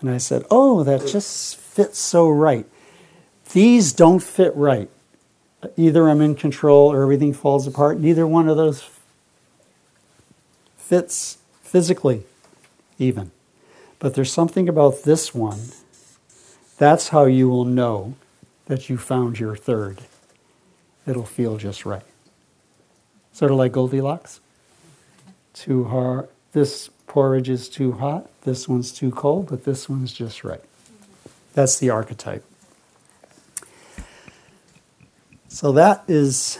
And 0.00 0.10
I 0.10 0.18
said, 0.18 0.44
Oh, 0.50 0.82
that 0.84 1.06
just 1.06 1.56
fits 1.56 1.98
so 1.98 2.28
right. 2.28 2.66
These 3.52 3.92
don't 3.92 4.22
fit 4.22 4.54
right. 4.56 4.90
Either 5.76 6.08
I'm 6.08 6.20
in 6.20 6.34
control 6.34 6.90
or 6.90 7.02
everything 7.02 7.32
falls 7.32 7.66
apart. 7.66 8.00
Neither 8.00 8.26
one 8.26 8.48
of 8.48 8.56
those 8.56 8.88
fits 10.76 11.38
physically, 11.62 12.24
even. 12.98 13.30
But 13.98 14.14
there's 14.14 14.32
something 14.32 14.68
about 14.68 15.04
this 15.04 15.34
one. 15.34 15.60
That's 16.78 17.10
how 17.10 17.26
you 17.26 17.48
will 17.48 17.64
know 17.64 18.16
that 18.66 18.88
you 18.88 18.98
found 18.98 19.38
your 19.38 19.54
third. 19.54 20.00
It'll 21.06 21.24
feel 21.24 21.56
just 21.56 21.84
right. 21.84 22.02
Sort 23.32 23.50
of 23.50 23.56
like 23.56 23.72
Goldilocks. 23.72 24.40
Too 25.54 25.84
hard. 25.84 26.28
This 26.52 26.88
porridge 27.06 27.48
is 27.48 27.68
too 27.68 27.92
hot. 27.92 28.28
This 28.42 28.68
one's 28.68 28.92
too 28.92 29.10
cold, 29.10 29.48
but 29.48 29.64
this 29.64 29.88
one's 29.88 30.12
just 30.12 30.44
right. 30.44 30.62
That's 31.54 31.78
the 31.78 31.90
archetype. 31.90 32.44
So 35.48 35.72
that 35.72 36.04
is 36.08 36.58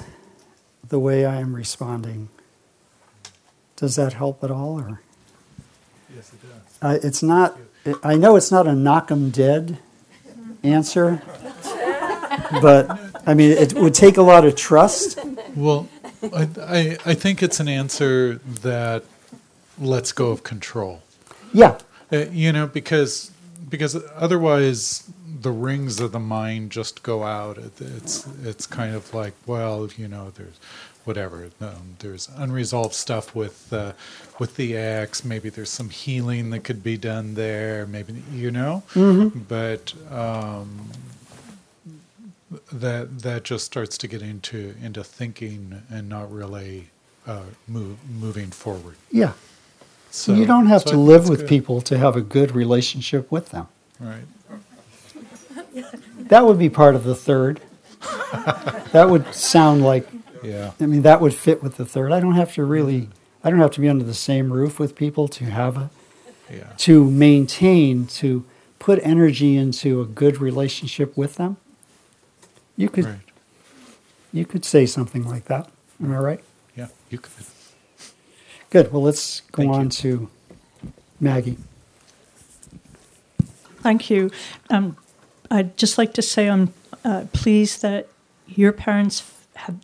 the 0.89 0.99
way 0.99 1.25
I 1.25 1.41
am 1.41 1.57
responding. 1.57 2.29
Does 3.77 3.97
that 3.97 4.13
help 4.13 4.45
at 4.45 4.51
all, 4.51 4.79
or? 4.79 5.01
Yes, 6.15 6.33
it 6.33 6.41
does. 6.43 6.79
Uh, 6.83 6.99
it's 7.03 7.23
not. 7.23 7.59
I 8.05 8.17
know 8.17 8.37
it's 8.37 8.53
not 8.53 8.67
a 8.67 8.75
knock 8.75 9.11
'em 9.11 9.31
dead 9.31 9.79
answer, 10.63 11.23
but 12.61 13.12
I 13.27 13.35
mean 13.35 13.51
it 13.53 13.75
would 13.75 13.95
take 13.95 14.17
a 14.17 14.23
lot 14.23 14.45
of 14.45 14.57
trust. 14.57 15.19
Well, 15.55 15.89
I, 16.35 16.49
I, 16.61 16.99
I 17.07 17.15
think 17.15 17.43
it's 17.43 17.61
an 17.61 17.69
answer 17.69 18.41
that 18.63 19.05
lets 19.79 20.13
go 20.13 20.31
of 20.31 20.43
control. 20.43 21.03
Yeah, 21.53 21.79
Uh, 22.13 22.27
you 22.31 22.53
know, 22.53 22.67
because 22.67 23.31
because 23.69 23.97
otherwise 24.17 25.05
the 25.41 25.51
rings 25.51 25.99
of 26.01 26.13
the 26.13 26.21
mind 26.21 26.71
just 26.71 27.03
go 27.03 27.25
out. 27.25 27.59
It, 27.59 27.81
it's 27.81 28.27
it's 28.45 28.67
kind 28.67 28.95
of 28.95 29.13
like 29.15 29.35
well, 29.47 29.89
you 29.97 30.09
know, 30.09 30.31
there's 30.35 30.59
whatever. 31.05 31.51
Um, 31.61 31.97
there's 31.99 32.29
unresolved 32.37 32.95
stuff 32.95 33.35
with 33.35 33.73
uh, 33.73 33.93
with 34.39 34.57
the 34.57 34.77
ex. 34.77 35.25
Maybe 35.25 35.49
there's 35.51 35.71
some 35.71 35.91
healing 35.91 36.51
that 36.51 36.61
could 36.65 36.83
be 36.83 36.97
done 36.97 37.35
there. 37.35 37.87
Maybe 37.87 38.23
you 38.33 38.51
know, 38.51 38.83
but. 39.49 39.93
Um, 40.11 40.91
that 42.73 43.21
that 43.21 43.45
just 43.45 43.65
starts 43.65 43.97
to 43.99 44.09
get 44.09 44.23
into 44.23 44.75
into 44.83 45.03
thinking 45.05 45.83
and 45.91 46.09
not 46.09 46.31
really 46.33 46.91
uh, 47.27 47.43
move, 47.69 47.99
moving 48.11 48.51
forward. 48.51 48.97
yeah. 49.11 49.33
So 50.11 50.35
you 50.35 50.45
don't 50.45 50.67
have 50.67 50.83
so 50.83 50.91
to 50.91 50.97
I 50.97 51.01
live 51.01 51.29
with 51.31 51.41
good. 51.41 51.49
people 51.49 51.81
to 51.83 51.97
have 51.97 52.17
a 52.17 52.21
good 52.21 52.55
relationship 52.55 53.33
with 53.33 53.49
them. 53.49 53.69
right? 53.99 54.25
That 56.29 56.45
would 56.45 56.59
be 56.59 56.69
part 56.69 56.95
of 56.95 57.05
the 57.05 57.15
third. 57.15 57.61
that 58.93 59.09
would 59.09 59.35
sound 59.35 59.83
like. 59.83 60.07
Yeah, 60.43 60.73
I 60.81 60.87
mean, 60.87 61.03
that 61.03 61.21
would 61.21 61.35
fit 61.35 61.63
with 61.63 61.77
the 61.77 61.87
third. 61.87 62.13
I 62.13 62.21
don't 62.21 62.35
have 62.35 62.53
to 62.55 62.65
really. 62.65 63.09
I 63.45 63.51
don't 63.51 63.61
have 63.61 63.71
to 63.73 63.81
be 63.81 63.89
under 63.89 64.05
the 64.05 64.15
same 64.15 64.53
roof 64.53 64.79
with 64.79 64.95
people 64.95 65.29
to 65.29 65.45
have 65.47 65.77
a 65.77 65.91
yeah, 66.51 66.73
to 66.79 67.11
maintain 67.11 68.07
to 68.09 68.45
put 68.79 68.99
energy 69.03 69.57
into 69.57 70.01
a 70.01 70.05
good 70.05 70.41
relationship 70.41 71.17
with 71.17 71.37
them. 71.37 71.57
You 72.77 72.89
could 72.89 73.05
right. 73.05 73.19
you 74.33 74.45
could 74.45 74.65
say 74.65 74.87
something 74.87 75.25
like 75.25 75.45
that. 75.47 75.69
Am 76.03 76.13
I 76.13 76.19
right? 76.19 76.41
Yeah, 76.77 76.89
you 77.11 77.19
could. 77.19 77.33
Good. 78.71 78.93
Well, 78.93 79.03
let's 79.03 79.41
go 79.53 79.63
Thank 79.63 79.75
on 79.75 79.85
you. 79.85 79.91
to 79.91 80.31
Maggie. 81.21 81.59
Thank 83.83 84.11
you. 84.11 84.31
Um, 84.71 84.97
I'd 85.51 85.77
just 85.77 85.99
like 85.99 86.15
to 86.15 86.23
say 86.23 86.49
I'm 86.49 86.73
uh, 87.05 87.27
pleased 87.33 87.83
that 87.83 88.09
your 88.47 88.73
parents 88.73 89.23
have 89.55 89.77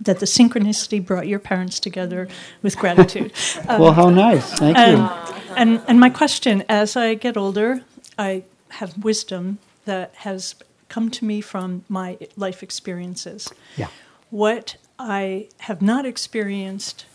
that 0.00 0.18
the 0.18 0.26
synchronicity 0.26 1.04
brought 1.04 1.26
your 1.26 1.38
parents 1.38 1.80
together 1.80 2.28
with 2.62 2.76
gratitude. 2.76 3.32
Um, 3.68 3.80
well, 3.80 3.92
how 3.92 4.10
nice. 4.10 4.58
Thank 4.58 4.76
and, 4.76 4.98
you. 4.98 5.54
and 5.56 5.82
and 5.88 6.00
my 6.00 6.10
question, 6.10 6.64
as 6.68 6.96
I 6.96 7.14
get 7.14 7.36
older, 7.36 7.82
I 8.18 8.42
have 8.70 9.02
wisdom 9.02 9.58
that 9.84 10.12
has 10.16 10.56
come 10.88 11.10
to 11.10 11.24
me 11.24 11.40
from 11.40 11.84
my 11.88 12.18
life 12.36 12.62
experiences. 12.62 13.52
Yeah. 13.76 13.88
What 14.30 14.76
I 14.98 15.48
have 15.60 15.82
not 15.82 16.06
experienced, 16.06 17.06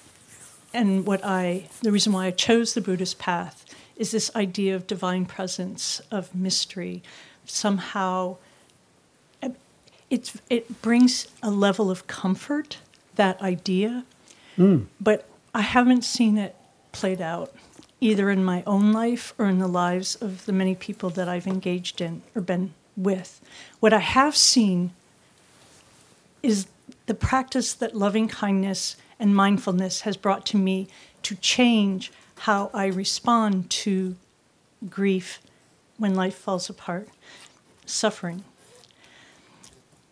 and 0.73 1.05
what 1.05 1.21
I 1.23 1.69
the 1.81 1.91
reason 1.91 2.13
why 2.13 2.27
I 2.27 2.31
chose 2.31 2.73
the 2.73 2.81
Buddhist 2.81 3.19
path 3.19 3.65
is 3.95 4.11
this 4.11 4.33
idea 4.35 4.75
of 4.75 4.87
divine 4.87 5.25
presence, 5.25 6.01
of 6.11 6.33
mystery, 6.33 7.03
somehow. 7.45 8.37
Eh, 9.41 9.51
it, 10.09 10.33
it 10.49 10.81
brings 10.81 11.27
a 11.43 11.51
level 11.51 11.91
of 11.91 12.07
comfort, 12.07 12.77
that 13.15 13.39
idea, 13.41 14.05
mm. 14.57 14.85
but 14.99 15.27
I 15.53 15.61
haven't 15.61 16.03
seen 16.03 16.37
it 16.37 16.55
played 16.91 17.21
out 17.21 17.53
either 18.01 18.29
in 18.29 18.43
my 18.43 18.63
own 18.65 18.93
life 18.93 19.33
or 19.37 19.47
in 19.47 19.59
the 19.59 19.67
lives 19.67 20.15
of 20.15 20.45
the 20.45 20.53
many 20.53 20.75
people 20.75 21.09
that 21.11 21.27
I've 21.27 21.47
engaged 21.47 22.01
in 22.01 22.21
or 22.33 22.41
been 22.41 22.73
with. 22.99 23.41
What 23.79 23.93
I 23.93 23.99
have 23.99 24.35
seen 24.35 24.91
is 26.43 26.67
the 27.05 27.13
practice 27.13 27.73
that 27.73 27.95
loving 27.95 28.27
kindness 28.27 28.95
and 29.19 29.35
mindfulness 29.35 30.01
has 30.01 30.17
brought 30.17 30.45
to 30.47 30.57
me 30.57 30.87
to 31.23 31.35
change 31.35 32.11
how 32.39 32.69
I 32.73 32.85
respond 32.85 33.69
to 33.69 34.15
grief 34.89 35.39
when 35.97 36.15
life 36.15 36.35
falls 36.35 36.69
apart, 36.69 37.09
suffering. 37.85 38.45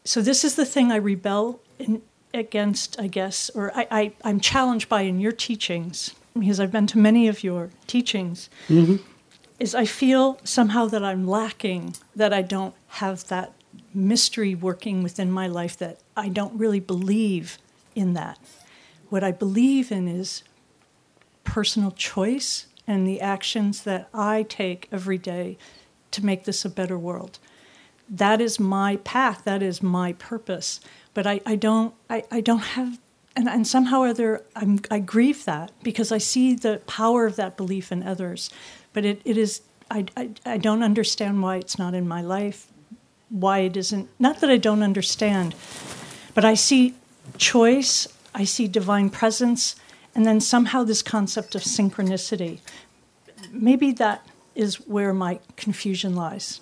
So, 0.04 0.22
this 0.22 0.44
is 0.44 0.56
the 0.56 0.66
thing 0.66 0.92
I 0.92 0.98
rebel 0.98 1.62
in, 1.80 2.02
against, 2.34 3.00
I 3.00 3.08
guess, 3.08 3.50
or 3.52 3.72
I, 3.76 4.14
I'm 4.24 4.40
challenged 4.40 4.90
by 4.90 5.02
in 5.02 5.20
your 5.20 5.32
teachings, 5.32 6.14
because 6.38 6.60
I've 6.60 6.72
been 6.72 6.88
to 6.88 6.98
many 6.98 7.28
of 7.28 7.44
your 7.44 7.70
teachings, 7.88 8.50
mm-hmm. 8.68 8.98
Is 9.60 9.74
I 9.74 9.86
feel 9.86 10.40
somehow 10.44 10.86
that 10.88 11.04
I'm 11.04 11.28
lacking, 11.28 11.96
that 12.16 12.34
I 12.34 12.42
don't 12.42 12.76
have 12.88 13.28
that 13.28 13.54
mystery 13.94 14.56
working 14.56 15.04
within 15.04 15.32
my 15.32 15.48
life, 15.48 15.78
that 15.78 16.00
I 16.16 16.30
don't 16.30 16.58
really 16.58 16.80
believe 16.80 17.58
in 17.96 18.14
that. 18.14 18.40
What 19.10 19.24
I 19.24 19.32
believe 19.32 19.92
in 19.92 20.08
is 20.08 20.44
personal 21.44 21.92
choice 21.92 22.68
and 22.86 23.08
the 23.08 23.22
actions 23.22 23.84
that 23.84 24.08
I 24.14 24.44
take 24.44 24.88
every 24.92 25.18
day 25.18 25.58
to 26.12 26.26
make 26.26 26.46
this 26.46 26.64
a 26.64 26.70
better 26.70 26.98
world. 26.98 27.40
That 28.10 28.40
is 28.40 28.60
my 28.60 28.98
path, 28.98 29.44
that 29.44 29.62
is 29.62 29.84
my 29.84 30.14
purpose. 30.14 30.80
But 31.14 31.28
I, 31.28 31.42
I 31.46 31.56
don't 31.56 31.94
I, 32.10 32.24
I 32.32 32.42
don't 32.42 32.60
have 32.60 33.00
and, 33.36 33.48
and 33.48 33.68
somehow 33.68 34.02
or 34.02 34.08
other 34.08 34.44
I'm, 34.56 34.80
I 34.90 35.00
grieve 35.00 35.46
that 35.46 35.72
because 35.84 36.12
I 36.12 36.18
see 36.18 36.56
the 36.56 36.82
power 36.88 37.26
of 37.26 37.36
that 37.36 37.58
belief 37.58 37.92
in 37.92 38.04
others. 38.04 38.50
But 38.98 39.06
it, 39.06 39.22
it 39.26 39.38
is 39.38 39.62
I, 39.92 40.06
I, 40.18 40.30
I 40.44 40.58
don't 40.58 40.82
understand 40.82 41.44
why 41.44 41.58
it's 41.58 41.78
not 41.78 41.94
in 41.94 42.08
my 42.08 42.24
life, 42.24 42.66
why 43.30 43.60
it 43.60 43.78
isn't 43.78 44.10
not 44.18 44.40
that 44.40 44.50
I 44.50 44.58
don't 44.58 44.82
understand, 44.82 45.54
but 46.34 46.44
I 46.44 46.56
see 46.56 46.96
choice, 47.38 48.08
I 48.34 48.44
see 48.44 48.68
divine 48.68 49.12
presence, 49.12 49.76
and 50.16 50.26
then 50.26 50.42
somehow 50.42 50.84
this 50.84 51.04
concept 51.04 51.54
of 51.54 51.62
synchronicity. 51.62 52.58
maybe 53.52 53.92
that 53.92 54.28
is 54.56 54.88
where 54.88 55.14
my 55.14 55.42
confusion 55.58 56.16
lies. 56.16 56.60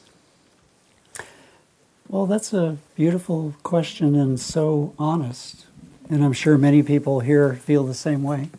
Well, 2.09 2.25
that's 2.25 2.51
a 2.51 2.75
beautiful 2.97 3.53
question 3.63 4.13
and 4.13 4.41
so 4.41 4.93
honest. 4.99 5.67
And 6.09 6.21
I'm 6.21 6.33
sure 6.33 6.57
many 6.57 6.83
people 6.83 7.21
here 7.21 7.53
feel 7.53 7.85
the 7.85 7.93
same 7.93 8.23
way. 8.23 8.49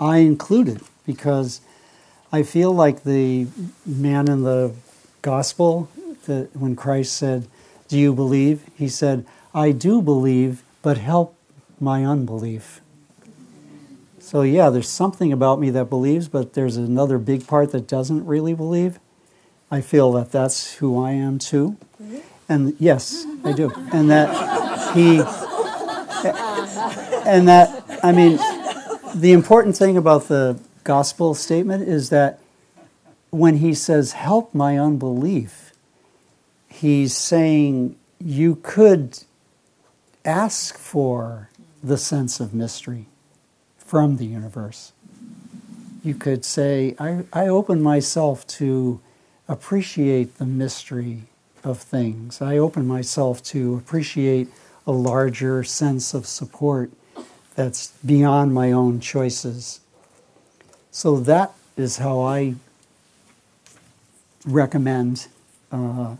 I 0.00 0.20
included 0.20 0.80
because 1.04 1.60
I 2.32 2.42
feel 2.42 2.72
like 2.72 3.04
the 3.04 3.46
man 3.84 4.28
in 4.28 4.42
the 4.42 4.72
gospel 5.20 5.88
that 6.24 6.48
when 6.56 6.74
Christ 6.74 7.12
said, 7.14 7.46
"Do 7.88 7.98
you 7.98 8.14
believe?" 8.14 8.62
he 8.74 8.88
said, 8.88 9.26
"I 9.54 9.72
do 9.72 10.00
believe, 10.00 10.62
but 10.80 10.96
help 10.96 11.34
my 11.78 12.04
unbelief." 12.06 12.80
So 14.18 14.40
yeah, 14.42 14.70
there's 14.70 14.88
something 14.88 15.30
about 15.30 15.60
me 15.60 15.68
that 15.70 15.90
believes, 15.90 16.26
but 16.28 16.54
there's 16.54 16.78
another 16.78 17.18
big 17.18 17.46
part 17.46 17.70
that 17.72 17.86
doesn't 17.86 18.24
really 18.24 18.54
believe. 18.54 18.98
I 19.70 19.82
feel 19.82 20.12
that 20.12 20.32
that's 20.32 20.74
who 20.74 21.02
I 21.02 21.12
am 21.12 21.38
too. 21.38 21.76
And 22.48 22.74
yes, 22.78 23.26
I 23.44 23.52
do. 23.52 23.72
And 23.92 24.10
that 24.10 24.28
he 24.94 25.18
and 27.28 27.48
that 27.48 27.84
I 28.02 28.12
mean 28.12 28.38
the 29.14 29.32
important 29.32 29.76
thing 29.76 29.96
about 29.96 30.28
the 30.28 30.58
gospel 30.84 31.34
statement 31.34 31.88
is 31.88 32.10
that 32.10 32.40
when 33.30 33.58
he 33.58 33.74
says 33.74 34.12
help 34.12 34.54
my 34.54 34.78
unbelief, 34.78 35.72
he's 36.68 37.16
saying 37.16 37.96
you 38.18 38.56
could 38.56 39.18
ask 40.24 40.76
for 40.76 41.48
the 41.82 41.96
sense 41.96 42.40
of 42.40 42.54
mystery 42.54 43.06
from 43.78 44.16
the 44.16 44.26
universe. 44.26 44.92
You 46.04 46.14
could 46.14 46.44
say, 46.44 46.96
I, 46.98 47.24
I 47.32 47.48
open 47.48 47.82
myself 47.82 48.46
to 48.58 49.00
appreciate 49.48 50.38
the 50.38 50.46
mystery 50.46 51.24
of 51.62 51.78
things. 51.78 52.40
I 52.42 52.58
open 52.58 52.86
myself 52.86 53.42
to 53.44 53.76
appreciate 53.76 54.48
a 54.86 54.92
larger 54.92 55.62
sense 55.62 56.14
of 56.14 56.26
support 56.26 56.90
that's 57.54 57.92
beyond 58.04 58.54
my 58.54 58.72
own 58.72 58.98
choices. 58.98 59.80
So 60.94 61.16
that 61.20 61.54
is 61.74 61.96
how 61.96 62.20
I 62.20 62.54
recommend, 64.44 65.26
uh, 65.72 66.16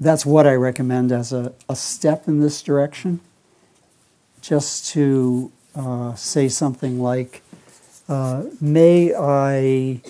that's 0.00 0.26
what 0.26 0.44
I 0.44 0.54
recommend 0.54 1.12
as 1.12 1.32
a, 1.32 1.54
a 1.68 1.76
step 1.76 2.26
in 2.26 2.40
this 2.40 2.62
direction. 2.62 3.20
Just 4.42 4.92
to 4.92 5.52
uh, 5.76 6.16
say 6.16 6.48
something 6.48 7.00
like, 7.00 7.42
uh, 8.08 8.44
May 8.60 9.14
I 9.14 10.00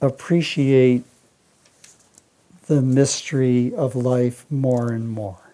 appreciate 0.00 1.04
the 2.66 2.82
mystery 2.82 3.72
of 3.74 3.94
life 3.94 4.44
more 4.50 4.90
and 4.90 5.08
more. 5.08 5.47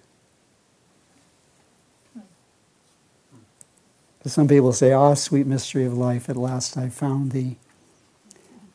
Some 4.27 4.49
people 4.49 4.73
say, 4.73 4.93
Ah, 4.93 5.11
oh, 5.11 5.15
sweet 5.15 5.47
mystery 5.47 5.85
of 5.85 5.97
life, 5.97 6.29
at 6.29 6.37
last 6.37 6.77
I 6.77 6.89
found 6.89 7.33
thee. 7.33 7.57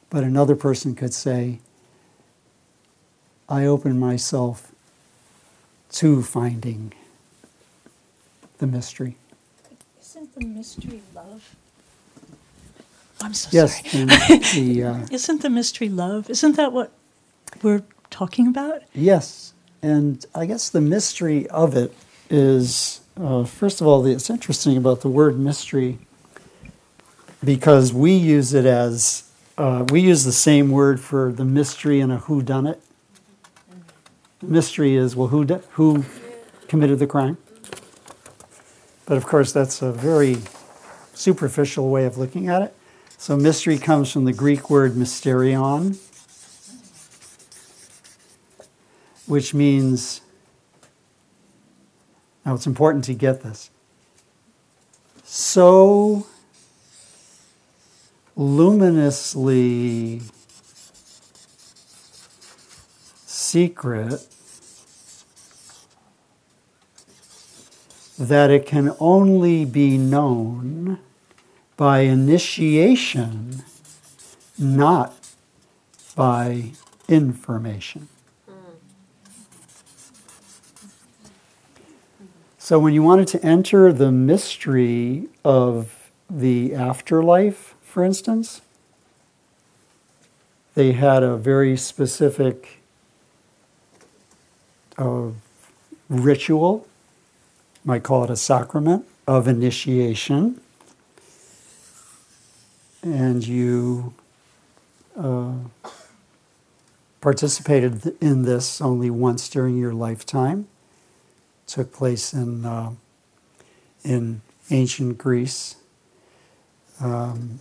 But 0.10 0.24
another 0.24 0.56
person 0.56 0.96
could 0.96 1.14
say, 1.14 1.60
I 3.48 3.66
open 3.66 4.00
myself 4.00 4.72
to 5.94 6.22
finding 6.22 6.94
the 8.60 8.68
mystery. 8.68 9.18
Isn't 10.00 10.36
the 10.36 10.46
mystery 10.46 11.02
love? 11.16 11.56
I'm 13.22 13.34
so 13.34 13.50
yes, 13.52 13.92
sorry. 13.92 14.06
the, 14.54 14.84
uh, 14.84 15.08
Isn't 15.12 15.42
the 15.42 15.50
mystery 15.50 15.90
love? 15.90 16.30
Isn't 16.30 16.56
that 16.58 16.72
what 16.72 16.92
we're 17.62 17.84
talking 18.10 18.48
about? 18.48 18.84
Yes, 18.94 19.54
and 19.82 20.26
I 20.36 20.46
guess 20.46 20.70
the 20.70 20.82
mystery 20.82 21.48
of 21.50 21.76
it 21.76 21.94
is, 22.30 23.02
uh, 23.20 23.44
first 23.44 23.82
of 23.82 23.88
all, 23.88 24.06
it's 24.06 24.30
interesting 24.30 24.78
about 24.78 25.02
the 25.02 25.10
word 25.10 25.40
mystery 25.40 26.00
because 27.44 27.94
we 27.94 28.14
use 28.14 28.54
it 28.54 28.66
as 28.66 29.30
uh, 29.58 29.86
we 29.90 30.00
use 30.00 30.24
the 30.24 30.32
same 30.32 30.70
word 30.70 31.00
for 31.00 31.32
the 31.32 31.44
mystery 31.44 32.00
in 32.00 32.12
a 32.12 32.18
who 32.18 32.42
done 32.42 32.66
it. 32.66 32.82
Mystery 34.42 34.96
is 34.96 35.16
well, 35.16 35.28
who 35.28 35.44
who 35.72 36.06
committed 36.68 37.00
the 37.00 37.08
crime? 37.08 37.38
But 39.06 39.18
of 39.18 39.26
course, 39.26 39.52
that's 39.52 39.82
a 39.82 39.92
very 39.92 40.38
superficial 41.14 41.90
way 41.90 42.06
of 42.06 42.18
looking 42.18 42.48
at 42.48 42.62
it. 42.62 42.76
So 43.18 43.36
mystery 43.36 43.78
comes 43.78 44.12
from 44.12 44.24
the 44.24 44.32
Greek 44.32 44.70
word 44.70 44.94
mysterion, 44.94 45.98
which 49.26 49.54
means, 49.54 50.22
now 52.46 52.54
it's 52.56 52.68
important 52.68 53.04
to 53.06 53.14
get 53.14 53.44
this, 53.44 53.70
so 55.24 56.26
luminously 58.36 60.22
secret 63.26 64.28
that 68.18 68.52
it 68.52 68.66
can 68.66 68.96
only 69.00 69.66
be 69.66 69.98
known 69.98 71.00
by 71.78 72.02
initiation, 72.02 73.64
not 74.58 75.14
by 76.16 76.72
information. 77.08 78.08
So, 82.70 82.78
when 82.78 82.94
you 82.94 83.02
wanted 83.02 83.28
to 83.30 83.44
enter 83.44 83.92
the 83.92 84.12
mystery 84.12 85.26
of 85.44 86.12
the 86.30 86.76
afterlife, 86.76 87.74
for 87.82 88.04
instance, 88.04 88.62
they 90.76 90.92
had 90.92 91.24
a 91.24 91.36
very 91.36 91.76
specific 91.76 92.84
uh, 95.00 95.30
ritual, 96.10 96.86
might 97.84 98.04
call 98.04 98.26
it 98.26 98.30
a 98.30 98.36
sacrament 98.36 99.04
of 99.28 99.48
initiation, 99.48 100.62
and 103.02 103.48
you 103.48 104.14
uh, 105.18 105.54
participated 107.20 108.16
in 108.22 108.44
this 108.44 108.80
only 108.80 109.10
once 109.10 109.50
during 109.50 109.76
your 109.76 109.96
lifetime 109.96 110.68
took 111.70 111.94
place 111.94 112.34
in 112.34 112.66
uh, 112.66 112.92
in 114.04 114.42
ancient 114.72 115.18
Greece, 115.18 115.76
um, 117.00 117.60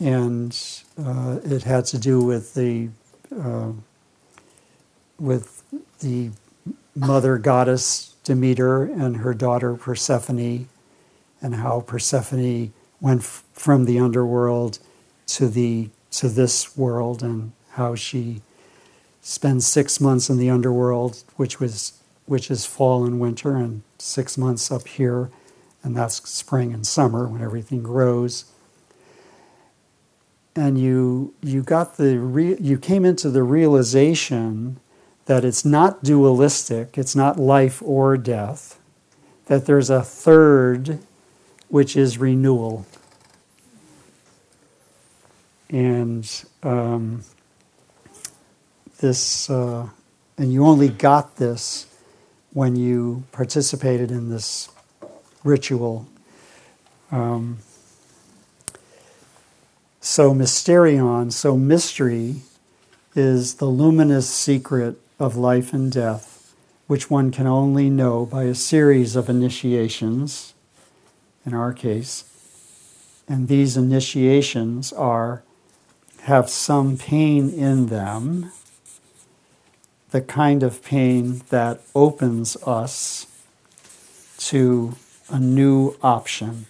and 0.00 0.56
uh, 1.02 1.38
it 1.44 1.62
had 1.62 1.84
to 1.86 1.98
do 1.98 2.20
with 2.20 2.54
the 2.54 2.88
uh, 3.40 3.72
with 5.18 5.62
the 6.00 6.30
mother 6.96 7.38
goddess 7.38 8.14
Demeter 8.24 8.82
and 8.84 9.18
her 9.18 9.32
daughter 9.32 9.74
Persephone, 9.74 10.68
and 11.40 11.54
how 11.54 11.80
Persephone 11.80 12.72
went 13.00 13.20
f- 13.20 13.44
from 13.52 13.84
the 13.84 13.98
underworld 14.00 14.80
to 15.28 15.48
the 15.48 15.88
to 16.10 16.28
this 16.28 16.76
world, 16.76 17.22
and 17.22 17.52
how 17.72 17.94
she 17.94 18.42
spends 19.22 19.66
six 19.66 20.00
months 20.00 20.28
in 20.28 20.38
the 20.38 20.50
underworld, 20.50 21.22
which 21.36 21.60
was 21.60 21.99
which 22.30 22.48
is 22.48 22.64
fall 22.64 23.04
and 23.04 23.18
winter, 23.18 23.56
and 23.56 23.82
six 23.98 24.38
months 24.38 24.70
up 24.70 24.86
here, 24.86 25.28
and 25.82 25.96
that's 25.96 26.30
spring 26.30 26.72
and 26.72 26.86
summer 26.86 27.26
when 27.26 27.42
everything 27.42 27.82
grows. 27.82 28.44
And 30.54 30.78
you 30.78 31.34
you 31.42 31.64
got 31.64 31.96
the 31.96 32.20
re, 32.20 32.56
you 32.60 32.78
came 32.78 33.04
into 33.04 33.30
the 33.30 33.42
realization 33.42 34.78
that 35.26 35.44
it's 35.44 35.64
not 35.64 36.04
dualistic, 36.04 36.96
it's 36.96 37.16
not 37.16 37.36
life 37.36 37.82
or 37.82 38.16
death, 38.16 38.78
that 39.46 39.66
there's 39.66 39.90
a 39.90 40.00
third, 40.00 41.00
which 41.66 41.96
is 41.96 42.16
renewal. 42.16 42.86
And 45.68 46.30
um, 46.62 47.24
this, 49.00 49.50
uh, 49.50 49.88
and 50.38 50.52
you 50.52 50.64
only 50.64 50.90
got 50.90 51.34
this 51.34 51.89
when 52.52 52.76
you 52.76 53.24
participated 53.32 54.10
in 54.10 54.28
this 54.28 54.68
ritual. 55.44 56.06
Um, 57.10 57.58
so, 60.00 60.32
mysterion, 60.32 61.32
so 61.32 61.56
mystery, 61.56 62.36
is 63.14 63.54
the 63.54 63.66
luminous 63.66 64.28
secret 64.28 64.96
of 65.18 65.36
life 65.36 65.72
and 65.72 65.92
death, 65.92 66.54
which 66.86 67.10
one 67.10 67.30
can 67.30 67.46
only 67.46 67.90
know 67.90 68.24
by 68.24 68.44
a 68.44 68.54
series 68.54 69.16
of 69.16 69.28
initiations, 69.28 70.54
in 71.44 71.54
our 71.54 71.72
case. 71.72 72.24
And 73.28 73.48
these 73.48 73.76
initiations 73.76 74.92
are 74.92 75.42
have 76.22 76.50
some 76.50 76.96
pain 76.96 77.50
in 77.50 77.86
them, 77.86 78.52
the 80.10 80.20
kind 80.20 80.62
of 80.62 80.82
pain 80.82 81.42
that 81.50 81.80
opens 81.94 82.56
us 82.66 83.26
to 84.38 84.94
a 85.28 85.38
new 85.38 85.96
option. 86.02 86.66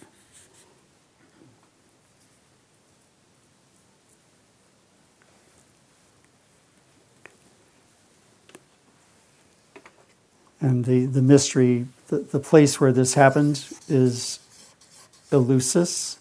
And 10.59 10.85
the, 10.85 11.07
the 11.07 11.23
mystery, 11.23 11.87
the, 12.09 12.19
the 12.19 12.39
place 12.39 12.79
where 12.79 12.91
this 12.91 13.15
happened 13.15 13.65
is 13.89 14.39
Eleusis, 15.31 16.17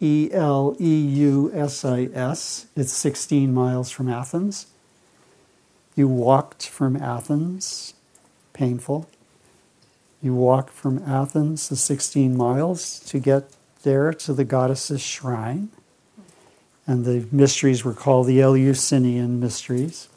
E 0.00 0.28
L 0.32 0.76
E 0.78 1.00
U 1.00 1.50
S 1.54 1.82
I 1.82 2.10
S. 2.12 2.66
It's 2.76 2.92
16 2.92 3.54
miles 3.54 3.90
from 3.90 4.10
Athens. 4.10 4.66
You 5.98 6.06
walked 6.06 6.68
from 6.68 6.94
Athens, 6.94 7.92
painful. 8.52 9.08
You 10.22 10.32
walked 10.32 10.70
from 10.70 11.02
Athens 11.02 11.68
the 11.68 11.74
16 11.74 12.36
miles 12.36 13.00
to 13.00 13.18
get 13.18 13.50
there 13.82 14.12
to 14.12 14.32
the 14.32 14.44
goddess's 14.44 15.00
shrine. 15.00 15.70
And 16.86 17.04
the 17.04 17.26
mysteries 17.32 17.84
were 17.84 17.94
called 17.94 18.28
the 18.28 18.40
Eleusinian 18.40 19.40
mysteries. 19.40 20.08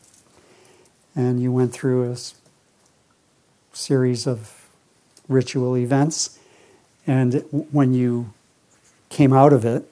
And 1.15 1.41
you 1.41 1.51
went 1.51 1.73
through 1.73 2.11
a 2.11 2.17
series 3.73 4.27
of 4.27 4.69
ritual 5.27 5.75
events. 5.75 6.37
And 7.07 7.43
when 7.71 7.95
you 7.95 8.31
came 9.09 9.33
out 9.33 9.51
of 9.51 9.65
it, 9.65 9.91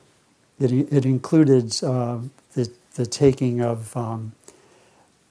it, 0.60 0.72
it 0.72 1.04
included 1.04 1.84
uh, 1.84 2.20
the, 2.54 2.72
the 2.94 3.08
taking 3.08 3.60
of, 3.60 3.98
um, 3.98 4.34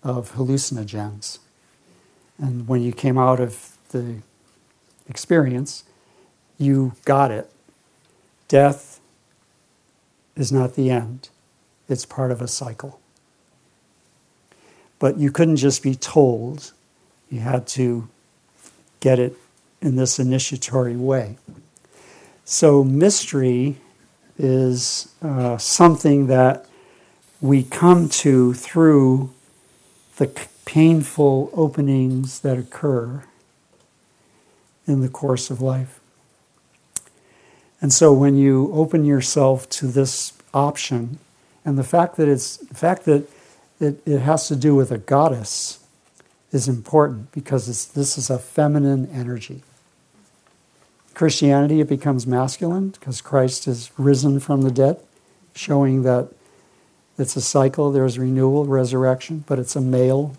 of 0.08 0.32
hallucinogens. 0.32 1.38
And 2.38 2.68
when 2.68 2.82
you 2.82 2.92
came 2.92 3.18
out 3.18 3.40
of 3.40 3.76
the 3.90 4.16
experience, 5.08 5.84
you 6.58 6.92
got 7.04 7.30
it. 7.30 7.50
Death 8.46 9.00
is 10.36 10.52
not 10.52 10.74
the 10.74 10.90
end, 10.90 11.28
it's 11.88 12.06
part 12.06 12.30
of 12.30 12.40
a 12.40 12.48
cycle. 12.48 13.00
But 14.98 15.18
you 15.18 15.30
couldn't 15.30 15.56
just 15.56 15.82
be 15.82 15.94
told, 15.94 16.72
you 17.30 17.40
had 17.40 17.66
to 17.68 18.08
get 19.00 19.18
it 19.18 19.34
in 19.80 19.96
this 19.96 20.18
initiatory 20.18 20.96
way. 20.96 21.36
So, 22.44 22.82
mystery 22.82 23.76
is 24.38 25.12
uh, 25.20 25.58
something 25.58 26.28
that 26.28 26.66
we 27.40 27.62
come 27.62 28.08
to 28.08 28.54
through 28.54 29.32
the 30.18 30.46
painful 30.64 31.50
openings 31.54 32.40
that 32.40 32.58
occur 32.58 33.24
in 34.86 35.00
the 35.00 35.08
course 35.08 35.50
of 35.50 35.60
life. 35.60 36.00
And 37.80 37.92
so 37.92 38.12
when 38.12 38.36
you 38.36 38.70
open 38.72 39.04
yourself 39.04 39.68
to 39.70 39.86
this 39.86 40.32
option, 40.52 41.18
and 41.64 41.78
the 41.78 41.84
fact 41.84 42.16
that 42.16 42.28
it's 42.28 42.56
the 42.56 42.74
fact 42.74 43.04
that 43.04 43.28
it, 43.80 44.02
it 44.06 44.18
has 44.18 44.48
to 44.48 44.56
do 44.56 44.74
with 44.74 44.90
a 44.90 44.98
goddess 44.98 45.78
is 46.50 46.66
important 46.66 47.30
because 47.30 47.86
this 47.88 48.18
is 48.18 48.30
a 48.30 48.38
feminine 48.38 49.08
energy. 49.12 49.62
Christianity, 51.14 51.80
it 51.80 51.88
becomes 51.88 52.26
masculine 52.26 52.90
because 52.90 53.20
Christ 53.20 53.68
is 53.68 53.90
risen 53.98 54.40
from 54.40 54.62
the 54.62 54.70
dead, 54.70 55.00
showing 55.54 56.02
that 56.02 56.28
it's 57.18 57.34
a 57.36 57.40
cycle, 57.40 57.90
there's 57.90 58.18
renewal, 58.18 58.64
resurrection, 58.64 59.44
but 59.46 59.58
it's 59.58 59.74
a 59.74 59.80
male 59.80 60.36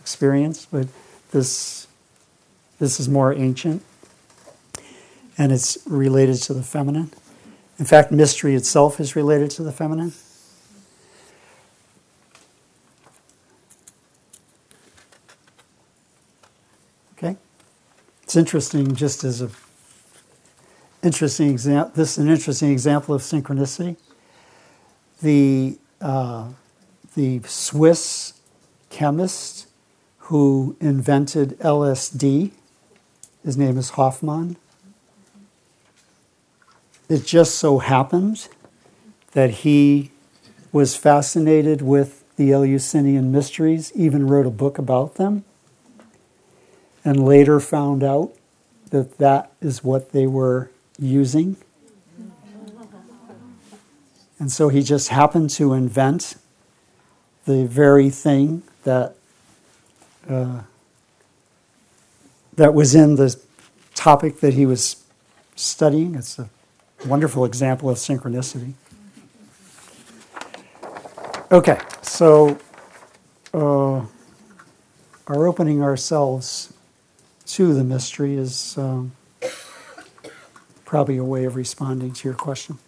experience. 0.00 0.66
But 0.66 0.88
this, 1.30 1.86
this 2.78 2.98
is 2.98 3.08
more 3.08 3.32
ancient 3.32 3.82
and 5.38 5.52
it's 5.52 5.78
related 5.86 6.36
to 6.36 6.54
the 6.54 6.62
feminine. 6.62 7.10
In 7.78 7.84
fact, 7.84 8.12
mystery 8.12 8.54
itself 8.54 9.00
is 9.00 9.16
related 9.16 9.50
to 9.52 9.62
the 9.62 9.72
feminine. 9.72 10.12
Okay? 17.18 17.36
It's 18.22 18.36
interesting 18.36 18.94
just 18.94 19.24
as 19.24 19.42
a 19.42 19.50
interesting 21.02 21.50
example 21.50 21.92
this 21.96 22.12
is 22.12 22.18
an 22.18 22.30
interesting 22.30 22.70
example 22.70 23.14
of 23.14 23.22
synchronicity. 23.22 23.96
The 25.20 25.76
uh, 26.02 26.48
the 27.14 27.40
Swiss 27.46 28.34
chemist 28.90 29.68
who 30.26 30.76
invented 30.80 31.58
LSD, 31.60 32.50
his 33.44 33.56
name 33.56 33.78
is 33.78 33.90
Hofmann. 33.90 34.56
It 37.08 37.24
just 37.24 37.56
so 37.56 37.78
happened 37.78 38.48
that 39.32 39.50
he 39.50 40.10
was 40.72 40.96
fascinated 40.96 41.82
with 41.82 42.24
the 42.36 42.52
Eleusinian 42.52 43.30
mysteries, 43.30 43.92
even 43.94 44.26
wrote 44.26 44.46
a 44.46 44.50
book 44.50 44.78
about 44.78 45.16
them, 45.16 45.44
and 47.04 47.24
later 47.24 47.60
found 47.60 48.02
out 48.02 48.32
that 48.90 49.18
that 49.18 49.52
is 49.60 49.84
what 49.84 50.12
they 50.12 50.26
were 50.26 50.70
using. 50.98 51.56
And 54.42 54.50
so 54.50 54.70
he 54.70 54.82
just 54.82 55.10
happened 55.10 55.50
to 55.50 55.72
invent 55.72 56.34
the 57.44 57.64
very 57.64 58.10
thing 58.10 58.64
that 58.82 59.14
uh, 60.28 60.62
that 62.56 62.74
was 62.74 62.92
in 62.92 63.14
the 63.14 63.40
topic 63.94 64.40
that 64.40 64.54
he 64.54 64.66
was 64.66 65.04
studying. 65.54 66.16
It's 66.16 66.40
a 66.40 66.50
wonderful 67.06 67.44
example 67.44 67.88
of 67.88 67.98
synchronicity. 67.98 68.72
Okay, 71.52 71.78
so 72.02 72.58
uh, 73.54 73.98
our 75.28 75.46
opening 75.46 75.84
ourselves 75.84 76.72
to 77.46 77.74
the 77.74 77.84
mystery 77.84 78.34
is 78.34 78.76
um, 78.76 79.12
probably 80.84 81.16
a 81.16 81.24
way 81.24 81.44
of 81.44 81.54
responding 81.54 82.12
to 82.14 82.26
your 82.26 82.36
question. 82.36 82.80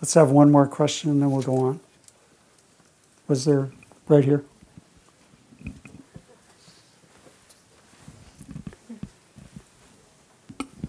Let's 0.00 0.14
have 0.14 0.30
one 0.30 0.50
more 0.50 0.66
question 0.66 1.10
and 1.10 1.22
then 1.22 1.30
we'll 1.30 1.42
go 1.42 1.56
on. 1.58 1.80
Was 3.28 3.44
there 3.44 3.70
right 4.08 4.24
here? 4.24 4.44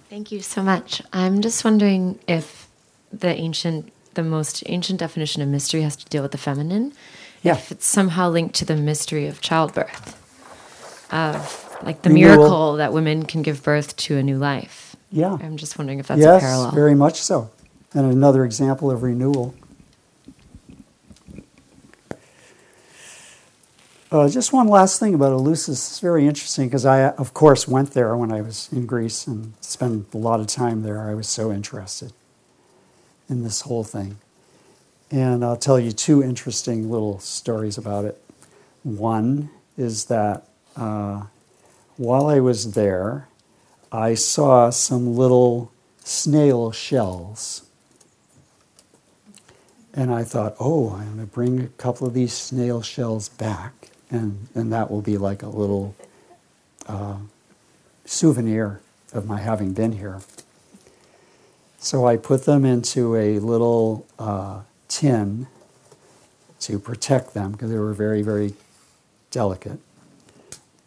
Thank 0.09 0.31
you 0.31 0.41
so 0.41 0.61
much. 0.61 1.01
I'm 1.13 1.41
just 1.41 1.63
wondering 1.63 2.19
if 2.27 2.67
the 3.13 3.29
ancient, 3.29 3.91
the 4.13 4.23
most 4.23 4.63
ancient 4.65 4.99
definition 4.99 5.41
of 5.41 5.47
mystery 5.47 5.83
has 5.83 5.95
to 5.95 6.05
deal 6.05 6.21
with 6.21 6.31
the 6.31 6.37
feminine. 6.37 6.93
Yeah. 7.43 7.53
If 7.53 7.71
it's 7.71 7.85
somehow 7.85 8.29
linked 8.29 8.55
to 8.55 8.65
the 8.65 8.75
mystery 8.75 9.27
of 9.27 9.41
childbirth, 9.41 10.17
of 11.13 11.77
like 11.83 12.01
the 12.01 12.09
Renewal. 12.09 12.35
miracle 12.37 12.75
that 12.75 12.93
women 12.93 13.25
can 13.25 13.41
give 13.41 13.63
birth 13.63 13.95
to 13.97 14.17
a 14.17 14.23
new 14.23 14.37
life. 14.37 14.95
Yeah. 15.11 15.37
I'm 15.41 15.57
just 15.57 15.77
wondering 15.77 15.99
if 15.99 16.07
that's 16.07 16.21
yes, 16.21 16.41
a 16.41 16.45
parallel. 16.45 16.71
very 16.71 16.95
much 16.95 17.21
so. 17.21 17.49
And 17.93 18.11
another 18.11 18.45
example 18.45 18.89
of 18.89 19.03
renewal. 19.03 19.53
Uh, 24.11 24.27
just 24.27 24.51
one 24.51 24.67
last 24.67 24.99
thing 24.99 25.13
about 25.13 25.31
Eleusis. 25.31 25.69
It's 25.69 25.99
very 25.99 26.27
interesting 26.27 26.67
because 26.67 26.85
I, 26.85 27.11
of 27.11 27.33
course, 27.33 27.67
went 27.67 27.91
there 27.91 28.15
when 28.17 28.31
I 28.31 28.41
was 28.41 28.67
in 28.71 28.85
Greece 28.85 29.25
and 29.25 29.53
spent 29.61 30.13
a 30.13 30.17
lot 30.17 30.41
of 30.41 30.47
time 30.47 30.83
there. 30.83 31.09
I 31.09 31.13
was 31.13 31.29
so 31.29 31.51
interested 31.51 32.11
in 33.29 33.43
this 33.43 33.61
whole 33.61 33.85
thing. 33.85 34.17
And 35.09 35.45
I'll 35.45 35.57
tell 35.57 35.79
you 35.79 35.91
two 35.91 36.21
interesting 36.21 36.91
little 36.91 37.19
stories 37.19 37.77
about 37.77 38.05
it. 38.05 38.21
One 38.83 39.49
is 39.77 40.05
that 40.05 40.45
uh, 40.75 41.23
while 41.95 42.27
I 42.27 42.39
was 42.39 42.73
there, 42.73 43.27
I 43.91 44.13
saw 44.13 44.69
some 44.69 45.15
little 45.15 45.71
snail 46.03 46.71
shells. 46.71 47.63
And 49.93 50.13
I 50.13 50.23
thought, 50.23 50.55
oh, 50.59 50.91
I'm 50.91 51.15
going 51.15 51.19
to 51.19 51.25
bring 51.25 51.59
a 51.59 51.67
couple 51.67 52.07
of 52.07 52.13
these 52.13 52.33
snail 52.33 52.81
shells 52.81 53.27
back, 53.27 53.89
and, 54.09 54.47
and 54.55 54.71
that 54.71 54.89
will 54.89 55.01
be 55.01 55.17
like 55.17 55.43
a 55.43 55.49
little 55.49 55.95
uh, 56.87 57.17
souvenir 58.05 58.81
of 59.13 59.25
my 59.25 59.39
having 59.39 59.73
been 59.73 59.93
here. 59.93 60.21
So 61.77 62.05
I 62.07 62.15
put 62.15 62.45
them 62.45 62.63
into 62.63 63.15
a 63.15 63.39
little 63.39 64.05
uh, 64.17 64.61
tin 64.87 65.47
to 66.61 66.79
protect 66.79 67.33
them 67.33 67.51
because 67.51 67.71
they 67.71 67.77
were 67.77 67.93
very, 67.93 68.21
very 68.21 68.53
delicate. 69.31 69.79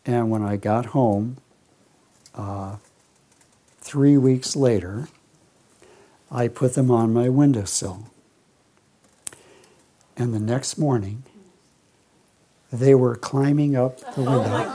And 0.07 0.31
when 0.31 0.43
I 0.43 0.57
got 0.57 0.87
home, 0.87 1.39
uh, 2.35 2.77
three 3.81 4.17
weeks 4.17 4.57
later, 4.57 5.09
I 6.31 6.49
put 6.49 6.75
them 6.75 6.91
on 6.91 7.13
my 7.13 7.29
windowsill. 7.29 8.09
And 10.17 10.33
the 10.33 10.39
next 10.39 10.79
morning, 10.79 11.25
they 12.73 12.95
were 12.95 13.17
climbing 13.17 13.77
up 13.77 13.99
the 14.15 14.23
window. 14.23 14.71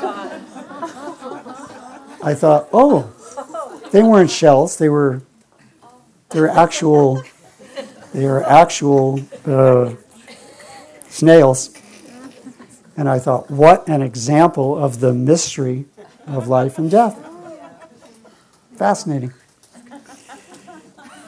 I 2.21 2.33
thought, 2.33 2.67
oh, 2.73 3.13
they 3.91 4.03
weren't 4.03 4.29
shells. 4.29 4.77
They 4.77 4.89
were, 4.89 5.21
they 6.29 6.41
were 6.41 6.49
actual, 6.49 7.23
they 8.13 8.25
were 8.25 8.43
actual 8.43 9.21
uh, 9.45 9.93
snails. 11.07 11.71
And 12.97 13.07
I 13.07 13.19
thought, 13.19 13.49
what 13.49 13.87
an 13.87 14.01
example 14.01 14.77
of 14.77 14.99
the 14.99 15.13
mystery 15.13 15.85
of 16.27 16.49
life 16.49 16.77
and 16.77 16.91
death. 16.91 17.17
Fascinating. 18.75 19.33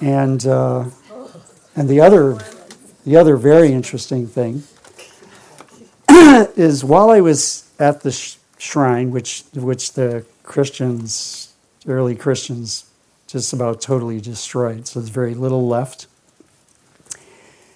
And 0.02 0.46
uh, 0.46 0.90
and 1.76 1.88
the 1.88 2.02
other 2.02 2.38
the 3.06 3.18
other 3.18 3.36
very 3.38 3.72
interesting 3.72 4.28
thing 4.28 4.64
is 6.56 6.84
while 6.84 7.10
I 7.10 7.22
was 7.22 7.70
at 7.80 8.02
the 8.02 8.12
sh- 8.12 8.36
shrine, 8.58 9.12
which 9.12 9.44
which 9.56 9.94
the 9.94 10.26
Christians, 10.44 11.54
early 11.88 12.16
Christians, 12.16 12.86
just 13.28 13.54
about 13.54 13.82
totally 13.82 14.20
destroyed, 14.20 14.88
so 14.88 15.00
there's 15.00 15.10
very 15.10 15.34
little 15.34 15.68
left. 15.68 16.08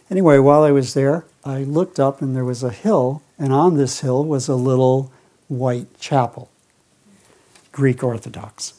Anyway, 0.10 0.38
while 0.38 0.64
I 0.64 0.72
was 0.72 0.94
there, 0.94 1.26
I 1.44 1.64
looked 1.64 2.00
up 2.00 2.22
and 2.22 2.36
there 2.36 2.46
was 2.46 2.62
a 2.62 2.72
hill, 2.72 3.24
and 3.40 3.52
on 3.52 3.76
this 3.76 4.02
hill 4.02 4.24
was 4.24 4.48
a 4.48 4.56
little 4.56 5.12
white 5.48 6.00
chapel, 6.00 6.52
Greek 7.72 8.04
Orthodox. 8.04 8.74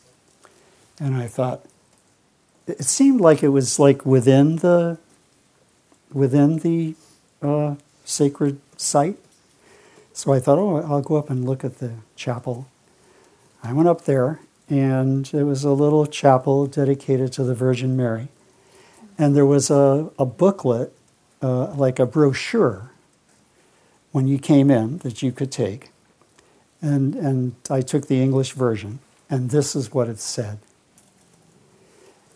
And 1.00 1.16
I 1.16 1.26
thought, 1.26 1.64
it 2.66 2.84
seemed 2.84 3.20
like 3.20 3.42
it 3.42 3.48
was 3.48 3.78
like 3.78 4.06
within 4.06 4.56
the 4.56 4.98
within 6.12 6.58
the 6.58 6.94
uh, 7.42 7.76
sacred 8.04 8.60
site. 8.76 9.18
So 10.12 10.32
I 10.32 10.40
thought, 10.40 10.58
oh, 10.58 10.76
I'll 10.78 11.02
go 11.02 11.16
up 11.16 11.30
and 11.30 11.44
look 11.44 11.64
at 11.64 11.78
the 11.78 11.92
chapel. 12.14 12.68
I 13.62 13.72
went 13.72 13.88
up 13.88 14.04
there, 14.04 14.40
and 14.68 15.28
it 15.32 15.44
was 15.44 15.64
a 15.64 15.72
little 15.72 16.06
chapel 16.06 16.66
dedicated 16.66 17.32
to 17.34 17.44
the 17.44 17.54
Virgin 17.54 17.96
Mary. 17.96 18.28
And 19.18 19.36
there 19.36 19.46
was 19.46 19.70
a, 19.70 20.10
a 20.18 20.26
booklet, 20.26 20.92
uh, 21.42 21.72
like 21.74 21.98
a 21.98 22.06
brochure, 22.06 22.90
when 24.12 24.26
you 24.26 24.38
came 24.38 24.70
in 24.70 24.98
that 24.98 25.22
you 25.22 25.32
could 25.32 25.52
take. 25.52 25.90
And, 26.80 27.14
and 27.14 27.54
I 27.68 27.80
took 27.80 28.06
the 28.06 28.22
English 28.22 28.52
version, 28.52 29.00
and 29.28 29.50
this 29.50 29.76
is 29.76 29.92
what 29.92 30.08
it 30.08 30.18
said 30.18 30.58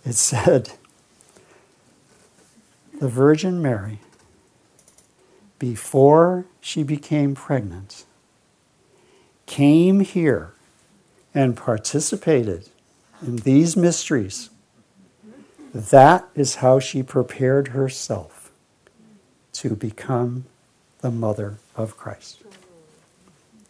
it 0.04 0.14
said, 0.16 0.72
the 3.00 3.08
Virgin 3.08 3.62
Mary, 3.62 3.98
before 5.58 6.44
she 6.60 6.82
became 6.82 7.34
pregnant, 7.34 8.04
came 9.46 10.00
here 10.00 10.52
and 11.34 11.56
participated 11.56 12.68
in 13.26 13.36
these 13.36 13.74
mysteries. 13.74 14.50
That 15.74 16.28
is 16.34 16.56
how 16.56 16.78
she 16.78 17.02
prepared 17.02 17.68
herself 17.68 18.52
to 19.54 19.74
become 19.74 20.44
the 21.00 21.10
mother 21.10 21.56
of 21.74 21.96
Christ. 21.96 22.42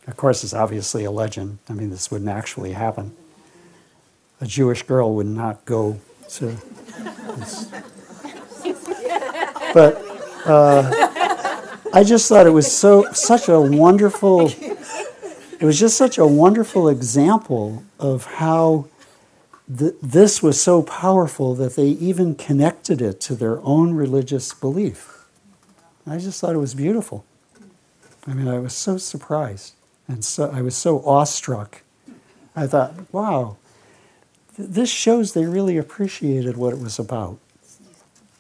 Of 0.09 0.17
course, 0.17 0.43
it's 0.43 0.55
obviously 0.55 1.05
a 1.05 1.11
legend. 1.13 1.59
I 1.69 1.75
mean, 1.75 1.91
this 1.91 2.11
wouldn't 2.11 2.31
actually 2.31 2.73
happen. 2.73 3.15
A 4.41 4.47
Jewish 4.47 4.83
girl 4.83 5.15
would 5.15 5.27
not 5.27 5.65
go 5.67 6.01
to 6.31 6.57
but 9.73 10.03
uh, 10.47 10.91
I 11.93 12.05
just 12.05 12.29
thought 12.29 12.47
it 12.47 12.51
was 12.51 12.71
so 12.71 13.11
such 13.13 13.49
a 13.49 13.61
wonderful. 13.61 14.51
It 14.51 15.65
was 15.65 15.79
just 15.79 15.97
such 15.97 16.17
a 16.17 16.27
wonderful 16.27 16.89
example 16.89 17.85
of 17.99 18.25
how 18.25 18.87
th- 19.79 19.95
this 20.03 20.43
was 20.43 20.61
so 20.61 20.83
powerful 20.83 21.55
that 21.55 21.77
they 21.77 21.89
even 21.89 22.35
connected 22.35 23.03
it 23.03 23.21
to 23.23 23.35
their 23.35 23.61
own 23.61 23.93
religious 23.93 24.55
belief. 24.55 25.27
I 26.07 26.17
just 26.19 26.41
thought 26.41 26.55
it 26.55 26.59
was 26.59 26.75
beautiful. 26.75 27.25
I 28.27 28.33
mean, 28.33 28.49
I 28.49 28.59
was 28.59 28.73
so 28.73 28.97
surprised 28.97 29.75
and 30.09 30.25
so 30.25 30.51
I 30.51 30.63
was 30.63 30.77
so 30.77 31.03
awestruck. 31.05 31.83
I 32.57 32.67
thought, 32.67 32.95
wow, 33.13 33.57
th- 34.57 34.69
this 34.69 34.91
shows 34.91 35.35
they 35.35 35.45
really 35.45 35.77
appreciated 35.77 36.57
what 36.57 36.73
it 36.73 36.81
was 36.81 36.99
about 36.99 37.39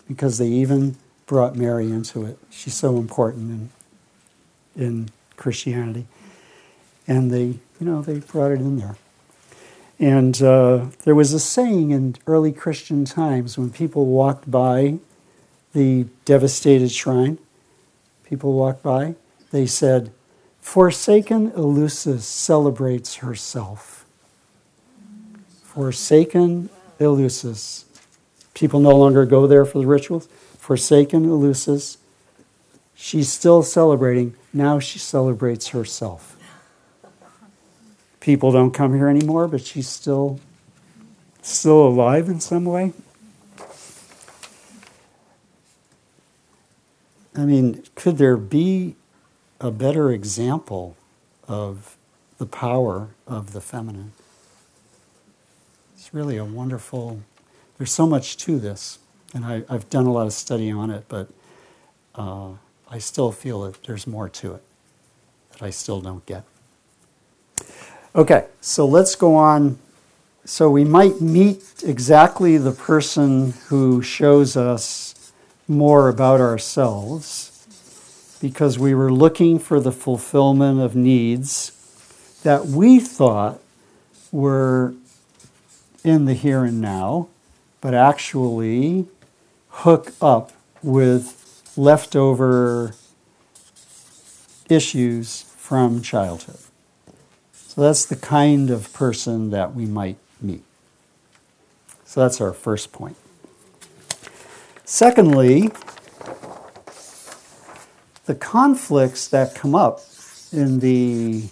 because 0.08 0.38
they 0.38 0.48
even 0.48 0.96
brought 1.30 1.54
Mary 1.54 1.92
into 1.92 2.26
it. 2.26 2.36
She's 2.50 2.74
so 2.74 2.96
important 2.96 3.70
in, 4.74 4.84
in 4.84 5.08
Christianity. 5.36 6.06
And 7.06 7.30
they, 7.30 7.44
you 7.44 7.60
know, 7.78 8.02
they 8.02 8.18
brought 8.18 8.50
it 8.50 8.58
in 8.58 8.80
there. 8.80 8.96
And 10.00 10.42
uh, 10.42 10.86
there 11.04 11.14
was 11.14 11.32
a 11.32 11.38
saying 11.38 11.92
in 11.92 12.16
early 12.26 12.50
Christian 12.50 13.04
times 13.04 13.56
when 13.56 13.70
people 13.70 14.06
walked 14.06 14.50
by 14.50 14.98
the 15.72 16.08
devastated 16.24 16.90
shrine, 16.90 17.38
people 18.24 18.54
walked 18.54 18.82
by, 18.82 19.14
they 19.52 19.66
said, 19.66 20.10
Forsaken 20.60 21.52
Eleusis 21.52 22.22
celebrates 22.22 23.16
herself. 23.16 24.04
Forsaken 25.62 26.70
Eleusis. 26.98 27.84
People 28.52 28.80
no 28.80 28.96
longer 28.96 29.24
go 29.24 29.46
there 29.46 29.64
for 29.64 29.78
the 29.78 29.86
rituals 29.86 30.28
forsaken 30.70 31.26
Eleusis. 31.26 31.96
She's 32.94 33.32
still 33.32 33.64
celebrating. 33.64 34.36
Now 34.52 34.78
she 34.78 35.00
celebrates 35.00 35.70
herself. 35.70 36.36
People 38.20 38.52
don't 38.52 38.70
come 38.70 38.94
here 38.94 39.08
anymore, 39.08 39.48
but 39.48 39.62
she's 39.62 39.88
still 39.88 40.38
still 41.42 41.84
alive 41.88 42.28
in 42.28 42.38
some 42.38 42.64
way. 42.66 42.92
I 47.34 47.40
mean, 47.40 47.82
could 47.96 48.18
there 48.18 48.36
be 48.36 48.94
a 49.60 49.72
better 49.72 50.12
example 50.12 50.96
of 51.48 51.96
the 52.38 52.46
power 52.46 53.08
of 53.26 53.54
the 53.54 53.60
feminine? 53.60 54.12
It's 55.96 56.14
really 56.14 56.36
a 56.36 56.44
wonderful, 56.44 57.22
there's 57.76 57.90
so 57.90 58.06
much 58.06 58.36
to 58.36 58.60
this. 58.60 59.00
And 59.34 59.44
I, 59.44 59.62
have 59.68 59.88
done 59.90 60.06
a 60.06 60.12
lot 60.12 60.26
of 60.26 60.32
study 60.32 60.70
on 60.70 60.90
it, 60.90 61.04
but 61.08 61.28
uh, 62.14 62.50
I 62.88 62.98
still 62.98 63.30
feel 63.30 63.62
that 63.62 63.82
there's 63.84 64.06
more 64.06 64.28
to 64.28 64.54
it 64.54 64.62
that 65.52 65.62
I 65.62 65.70
still 65.70 66.00
don't 66.00 66.24
get. 66.26 66.44
Okay, 68.14 68.46
so 68.60 68.86
let's 68.86 69.14
go 69.14 69.36
on. 69.36 69.78
So 70.44 70.68
we 70.68 70.84
might 70.84 71.20
meet 71.20 71.62
exactly 71.84 72.56
the 72.56 72.72
person 72.72 73.52
who 73.68 74.02
shows 74.02 74.56
us 74.56 75.32
more 75.68 76.08
about 76.08 76.40
ourselves 76.40 77.50
because 78.40 78.78
we 78.78 78.94
were 78.94 79.12
looking 79.12 79.58
for 79.58 79.78
the 79.78 79.92
fulfillment 79.92 80.80
of 80.80 80.96
needs 80.96 81.76
that 82.42 82.66
we 82.66 82.98
thought 82.98 83.60
were 84.32 84.94
in 86.02 86.24
the 86.24 86.34
here 86.34 86.64
and 86.64 86.80
now, 86.80 87.28
but 87.80 87.94
actually 87.94 89.06
hook 89.70 90.12
up 90.20 90.52
with 90.82 91.72
leftover 91.76 92.94
issues 94.68 95.42
from 95.56 96.02
childhood. 96.02 96.58
So 97.52 97.82
that's 97.82 98.04
the 98.04 98.16
kind 98.16 98.70
of 98.70 98.92
person 98.92 99.50
that 99.50 99.74
we 99.74 99.86
might 99.86 100.18
meet. 100.40 100.64
So 102.04 102.20
that's 102.20 102.40
our 102.40 102.52
first 102.52 102.92
point. 102.92 103.16
Secondly, 104.84 105.70
the 108.26 108.34
conflicts 108.34 109.28
that 109.28 109.54
come 109.54 109.74
up 109.74 110.00
in 110.52 110.80
the 110.80 111.48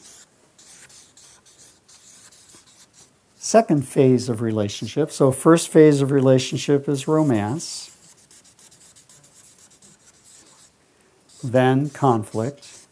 second 3.48 3.88
phase 3.88 4.28
of 4.28 4.42
relationship. 4.42 5.10
So, 5.10 5.32
first 5.32 5.68
phase 5.68 6.02
of 6.02 6.10
relationship 6.10 6.88
is 6.88 7.08
romance. 7.08 7.96
Then 11.42 11.90
conflict. 11.90 12.86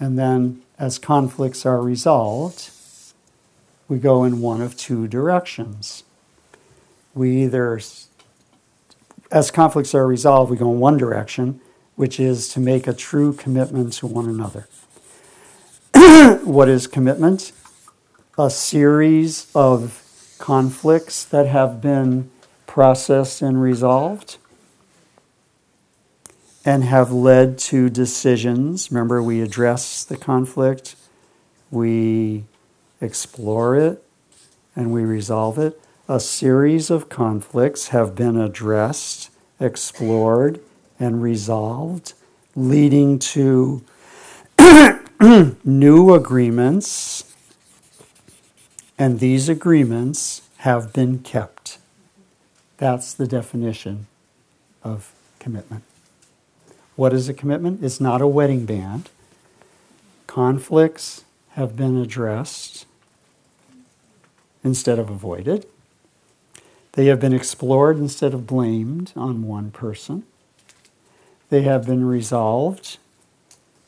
And 0.00 0.18
then, 0.18 0.62
as 0.78 0.98
conflicts 0.98 1.64
are 1.64 1.80
resolved, 1.80 2.70
we 3.88 3.98
go 3.98 4.24
in 4.24 4.40
one 4.40 4.60
of 4.60 4.76
two 4.76 5.06
directions. 5.06 6.04
We 7.14 7.44
either, 7.44 7.80
as 9.30 9.50
conflicts 9.50 9.94
are 9.94 10.06
resolved, 10.06 10.50
we 10.50 10.56
go 10.56 10.72
in 10.72 10.80
one 10.80 10.96
direction, 10.96 11.60
which 11.94 12.18
is 12.18 12.48
to 12.48 12.60
make 12.60 12.86
a 12.86 12.92
true 12.92 13.32
commitment 13.32 13.92
to 13.94 14.06
one 14.06 14.28
another. 14.28 14.66
what 16.44 16.68
is 16.68 16.86
commitment? 16.86 17.52
A 18.36 18.50
series 18.50 19.46
of 19.54 20.02
conflicts 20.38 21.24
that 21.24 21.46
have 21.46 21.80
been 21.80 22.30
processed 22.66 23.40
and 23.40 23.62
resolved 23.62 24.38
and 26.64 26.84
have 26.84 27.12
led 27.12 27.58
to 27.58 27.90
decisions. 27.90 28.90
Remember, 28.90 29.22
we 29.22 29.40
address 29.40 30.04
the 30.04 30.16
conflict, 30.16 30.96
we 31.70 32.44
explore 33.00 33.76
it, 33.76 34.02
and 34.74 34.92
we 34.92 35.02
resolve 35.02 35.58
it. 35.58 35.80
A 36.08 36.20
series 36.20 36.90
of 36.90 37.08
conflicts 37.08 37.88
have 37.88 38.14
been 38.14 38.36
addressed, 38.36 39.30
explored, 39.60 40.60
and 40.98 41.22
resolved, 41.22 42.14
leading 42.54 43.18
to 43.18 43.82
new 45.64 46.14
agreements, 46.14 47.34
and 48.98 49.20
these 49.20 49.48
agreements 49.48 50.42
have 50.58 50.92
been 50.92 51.18
kept. 51.18 51.78
That's 52.76 53.12
the 53.14 53.26
definition 53.26 54.06
of 54.82 55.12
commitment. 55.38 55.84
What 56.96 57.12
is 57.12 57.28
a 57.28 57.34
commitment? 57.34 57.82
It's 57.82 58.00
not 58.00 58.20
a 58.20 58.26
wedding 58.26 58.66
band. 58.66 59.10
Conflicts 60.26 61.24
have 61.50 61.76
been 61.76 61.96
addressed 61.96 62.86
instead 64.62 64.98
of 64.98 65.10
avoided. 65.10 65.66
They 66.92 67.06
have 67.06 67.20
been 67.20 67.32
explored 67.32 67.98
instead 67.98 68.32
of 68.32 68.46
blamed 68.46 69.12
on 69.16 69.46
one 69.46 69.70
person. 69.72 70.24
They 71.50 71.62
have 71.62 71.86
been 71.86 72.04
resolved 72.04 72.98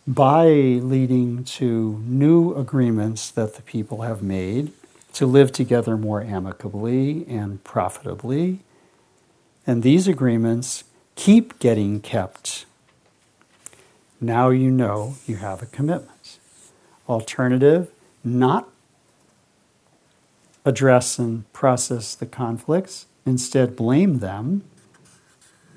by 0.07 0.47
leading 0.47 1.45
to 1.45 2.03
new 2.07 2.55
agreements 2.55 3.31
that 3.31 3.55
the 3.55 3.63
people 3.63 4.03
have 4.03 4.23
made 4.23 4.73
to 5.15 5.27
live 5.27 5.51
together 5.51 5.97
more 5.97 6.23
amicably 6.23 7.27
and 7.29 7.63
profitably. 7.65 8.61
And 9.67 9.83
these 9.83 10.07
agreements 10.07 10.85
keep 11.15 11.59
getting 11.59 12.01
kept. 12.01 12.67
Now 14.21 14.51
you 14.51 14.71
know 14.71 15.17
you 15.27 15.37
have 15.37 15.63
a 15.63 15.67
commitment. 15.67 16.39
Alternative, 17.09 17.91
not 18.25 18.69
address 20.65 21.19
and 21.19 21.51
process 21.53 22.15
the 22.15 22.27
conflicts, 22.27 23.07
instead, 23.25 23.77
blame 23.77 24.19
them, 24.19 24.65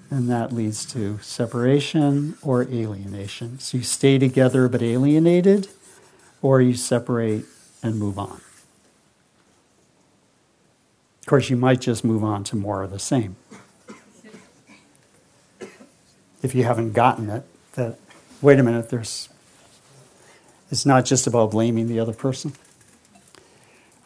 and 0.10 0.28
that 0.30 0.52
leads 0.52 0.86
to 0.86 1.20
separation 1.20 2.36
or 2.42 2.64
alienation. 2.64 3.60
So 3.60 3.78
you 3.78 3.84
stay 3.84 4.18
together 4.18 4.68
but 4.68 4.82
alienated, 4.82 5.68
or 6.42 6.62
you 6.62 6.74
separate 6.74 7.46
and 7.84 8.00
move 8.00 8.18
on. 8.18 8.42
Of 11.20 11.26
course, 11.28 11.50
you 11.50 11.58
might 11.58 11.82
just 11.82 12.04
move 12.04 12.24
on 12.24 12.44
to 12.46 12.56
more 12.56 12.82
of 12.82 12.90
the 12.90 12.98
same. 12.98 13.36
If 16.42 16.56
you 16.56 16.64
haven't 16.64 16.94
gotten 16.94 17.30
it, 17.30 17.44
that, 17.74 18.00
wait 18.42 18.60
a 18.60 18.64
minute, 18.64 18.90
there's, 18.90 19.30
it's 20.72 20.86
not 20.86 21.06
just 21.06 21.28
about 21.28 21.52
blaming 21.52 21.88
the 21.88 22.00
other 22.00 22.14
person. 22.14 22.54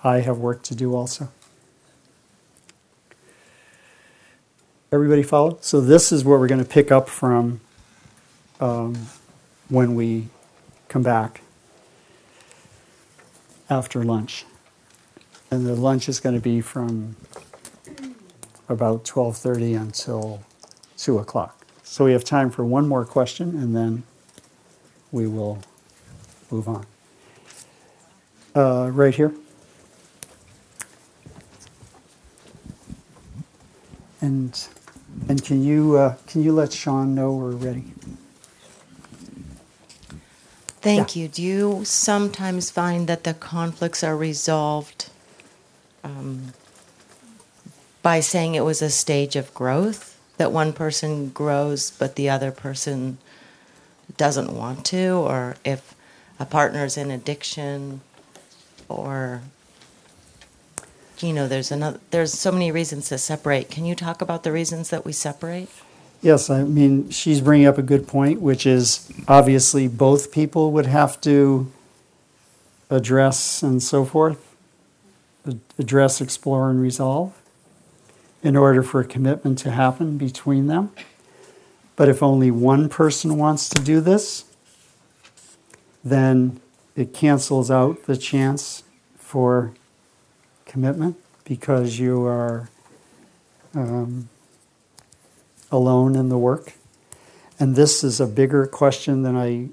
I 0.03 0.19
have 0.19 0.37
work 0.37 0.63
to 0.63 0.75
do 0.75 0.95
also. 0.95 1.29
Everybody 4.91 5.23
follow? 5.23 5.57
So, 5.61 5.81
this 5.81 6.11
is 6.11 6.23
where 6.23 6.37
we're 6.37 6.47
going 6.47 6.63
to 6.63 6.69
pick 6.69 6.91
up 6.91 7.09
from 7.09 7.61
um, 8.59 9.07
when 9.69 9.95
we 9.95 10.27
come 10.87 11.01
back 11.01 11.41
after 13.69 14.03
lunch. 14.03 14.45
And 15.49 15.65
the 15.65 15.75
lunch 15.75 16.07
is 16.09 16.19
going 16.19 16.35
to 16.35 16.41
be 16.41 16.61
from 16.61 17.15
about 18.69 19.03
12:30 19.03 19.79
until 19.79 20.43
2 20.97 21.19
o'clock. 21.19 21.65
So 21.83 22.05
we 22.05 22.11
have 22.13 22.23
time 22.23 22.49
for 22.49 22.65
one 22.65 22.87
more 22.87 23.05
question, 23.05 23.49
and 23.49 23.75
then 23.75 24.03
we 25.13 25.27
will 25.27 25.59
move 26.51 26.67
on. 26.67 26.85
Uh, 28.53 28.89
right 28.91 29.15
here. 29.15 29.33
And 34.19 34.67
and 35.29 35.43
can 35.43 35.63
you 35.63 35.97
uh, 35.97 36.15
can 36.27 36.43
you 36.43 36.51
let 36.51 36.73
Sean 36.73 37.15
know 37.15 37.31
we're 37.33 37.51
ready? 37.51 37.85
Thank 40.81 41.15
you. 41.15 41.29
Do 41.29 41.41
you 41.41 41.85
sometimes 41.85 42.69
find 42.69 43.07
that 43.07 43.23
the 43.23 43.33
conflicts 43.33 44.03
are 44.03 44.17
resolved 44.17 45.09
um, 46.03 46.53
by 48.01 48.19
saying 48.19 48.55
it 48.55 48.65
was 48.65 48.81
a 48.81 48.89
stage 48.89 49.37
of 49.37 49.53
growth? 49.53 50.19
That 50.37 50.51
one 50.51 50.73
person 50.73 51.29
grows, 51.29 51.91
but 51.91 52.15
the 52.15 52.29
other 52.29 52.51
person 52.51 53.17
doesn't 54.17 54.55
want 54.55 54.85
to? 54.85 55.15
Or 55.15 55.55
if 55.63 55.95
a 56.39 56.45
partner's 56.45 56.97
in 56.97 57.11
addiction, 57.11 58.01
or 58.89 59.41
you 61.19 61.33
know, 61.33 61.47
there's 61.47 61.71
another. 61.71 61.99
There's 62.11 62.33
so 62.33 62.51
many 62.51 62.71
reasons 62.71 63.09
to 63.09 63.17
separate. 63.17 63.69
Can 63.69 63.85
you 63.85 63.95
talk 63.95 64.21
about 64.21 64.43
the 64.43 64.51
reasons 64.51 64.89
that 64.89 65.05
we 65.05 65.13
separate? 65.13 65.69
Yes, 66.21 66.49
I 66.49 66.63
mean, 66.63 67.09
she's 67.09 67.41
bringing 67.41 67.67
up 67.67 67.77
a 67.77 67.81
good 67.81 68.07
point, 68.07 68.41
which 68.41 68.65
is 68.65 69.11
obviously 69.27 69.87
both 69.87 70.31
people 70.31 70.71
would 70.71 70.85
have 70.85 71.19
to 71.21 71.71
address 72.89 73.61
and 73.61 73.83
so 73.83 74.05
forth, 74.05 74.55
address, 75.77 76.21
explore, 76.21 76.69
and 76.69 76.81
resolve 76.81 77.37
in 78.41 78.55
order 78.55 78.83
for 78.83 79.01
a 79.01 79.05
commitment 79.05 79.57
to 79.59 79.71
happen 79.71 80.17
between 80.17 80.67
them. 80.67 80.91
But 81.95 82.09
if 82.09 82.23
only 82.23 82.51
one 82.51 82.89
person 82.89 83.37
wants 83.37 83.69
to 83.69 83.81
do 83.81 84.01
this, 84.01 84.45
then 86.03 86.59
it 86.95 87.13
cancels 87.13 87.71
out 87.71 88.05
the 88.05 88.17
chance 88.17 88.83
for 89.15 89.73
commitment 90.65 91.17
because 91.43 91.99
you 91.99 92.25
are 92.25 92.69
um, 93.73 94.29
alone 95.71 96.15
in 96.15 96.29
the 96.29 96.37
work. 96.37 96.73
And 97.59 97.75
this 97.75 98.03
is 98.03 98.19
a 98.19 98.27
bigger 98.27 98.65
question 98.65 99.23
than 99.23 99.35
I 99.35 99.69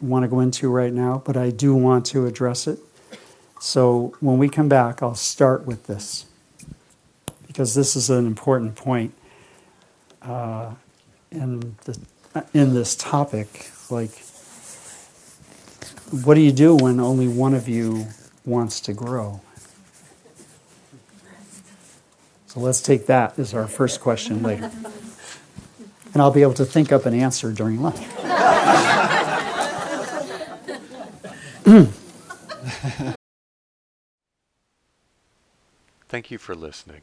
want 0.00 0.24
to 0.24 0.28
go 0.28 0.40
into 0.40 0.68
right 0.70 0.92
now, 0.92 1.22
but 1.24 1.36
I 1.36 1.50
do 1.50 1.74
want 1.74 2.06
to 2.06 2.26
address 2.26 2.66
it. 2.66 2.78
So 3.60 4.14
when 4.20 4.38
we 4.38 4.48
come 4.48 4.68
back, 4.68 5.02
I'll 5.02 5.14
start 5.14 5.64
with 5.64 5.86
this 5.86 6.26
because 7.46 7.74
this 7.74 7.96
is 7.96 8.10
an 8.10 8.26
important 8.26 8.74
point 8.74 9.14
uh, 10.20 10.74
in, 11.36 11.76
the, 11.84 12.00
in 12.52 12.74
this 12.74 12.96
topic. 12.96 13.70
Like, 13.90 14.10
what 16.24 16.34
do 16.34 16.40
you 16.40 16.52
do 16.52 16.74
when 16.74 16.98
only 16.98 17.28
one 17.28 17.54
of 17.54 17.68
you 17.68 18.06
wants 18.44 18.80
to 18.80 18.92
grow? 18.92 19.40
So 22.48 22.60
let's 22.60 22.80
take 22.80 23.06
that 23.06 23.38
as 23.38 23.54
our 23.54 23.68
first 23.68 24.00
question 24.00 24.42
later 24.42 24.70
and 26.16 26.22
I'll 26.22 26.30
be 26.30 26.40
able 26.40 26.54
to 26.54 26.64
think 26.64 26.92
up 26.92 27.04
an 27.04 27.12
answer 27.12 27.52
during 27.52 27.82
lunch. 27.82 27.98
Thank 36.08 36.30
you 36.30 36.38
for 36.38 36.54
listening. 36.54 37.02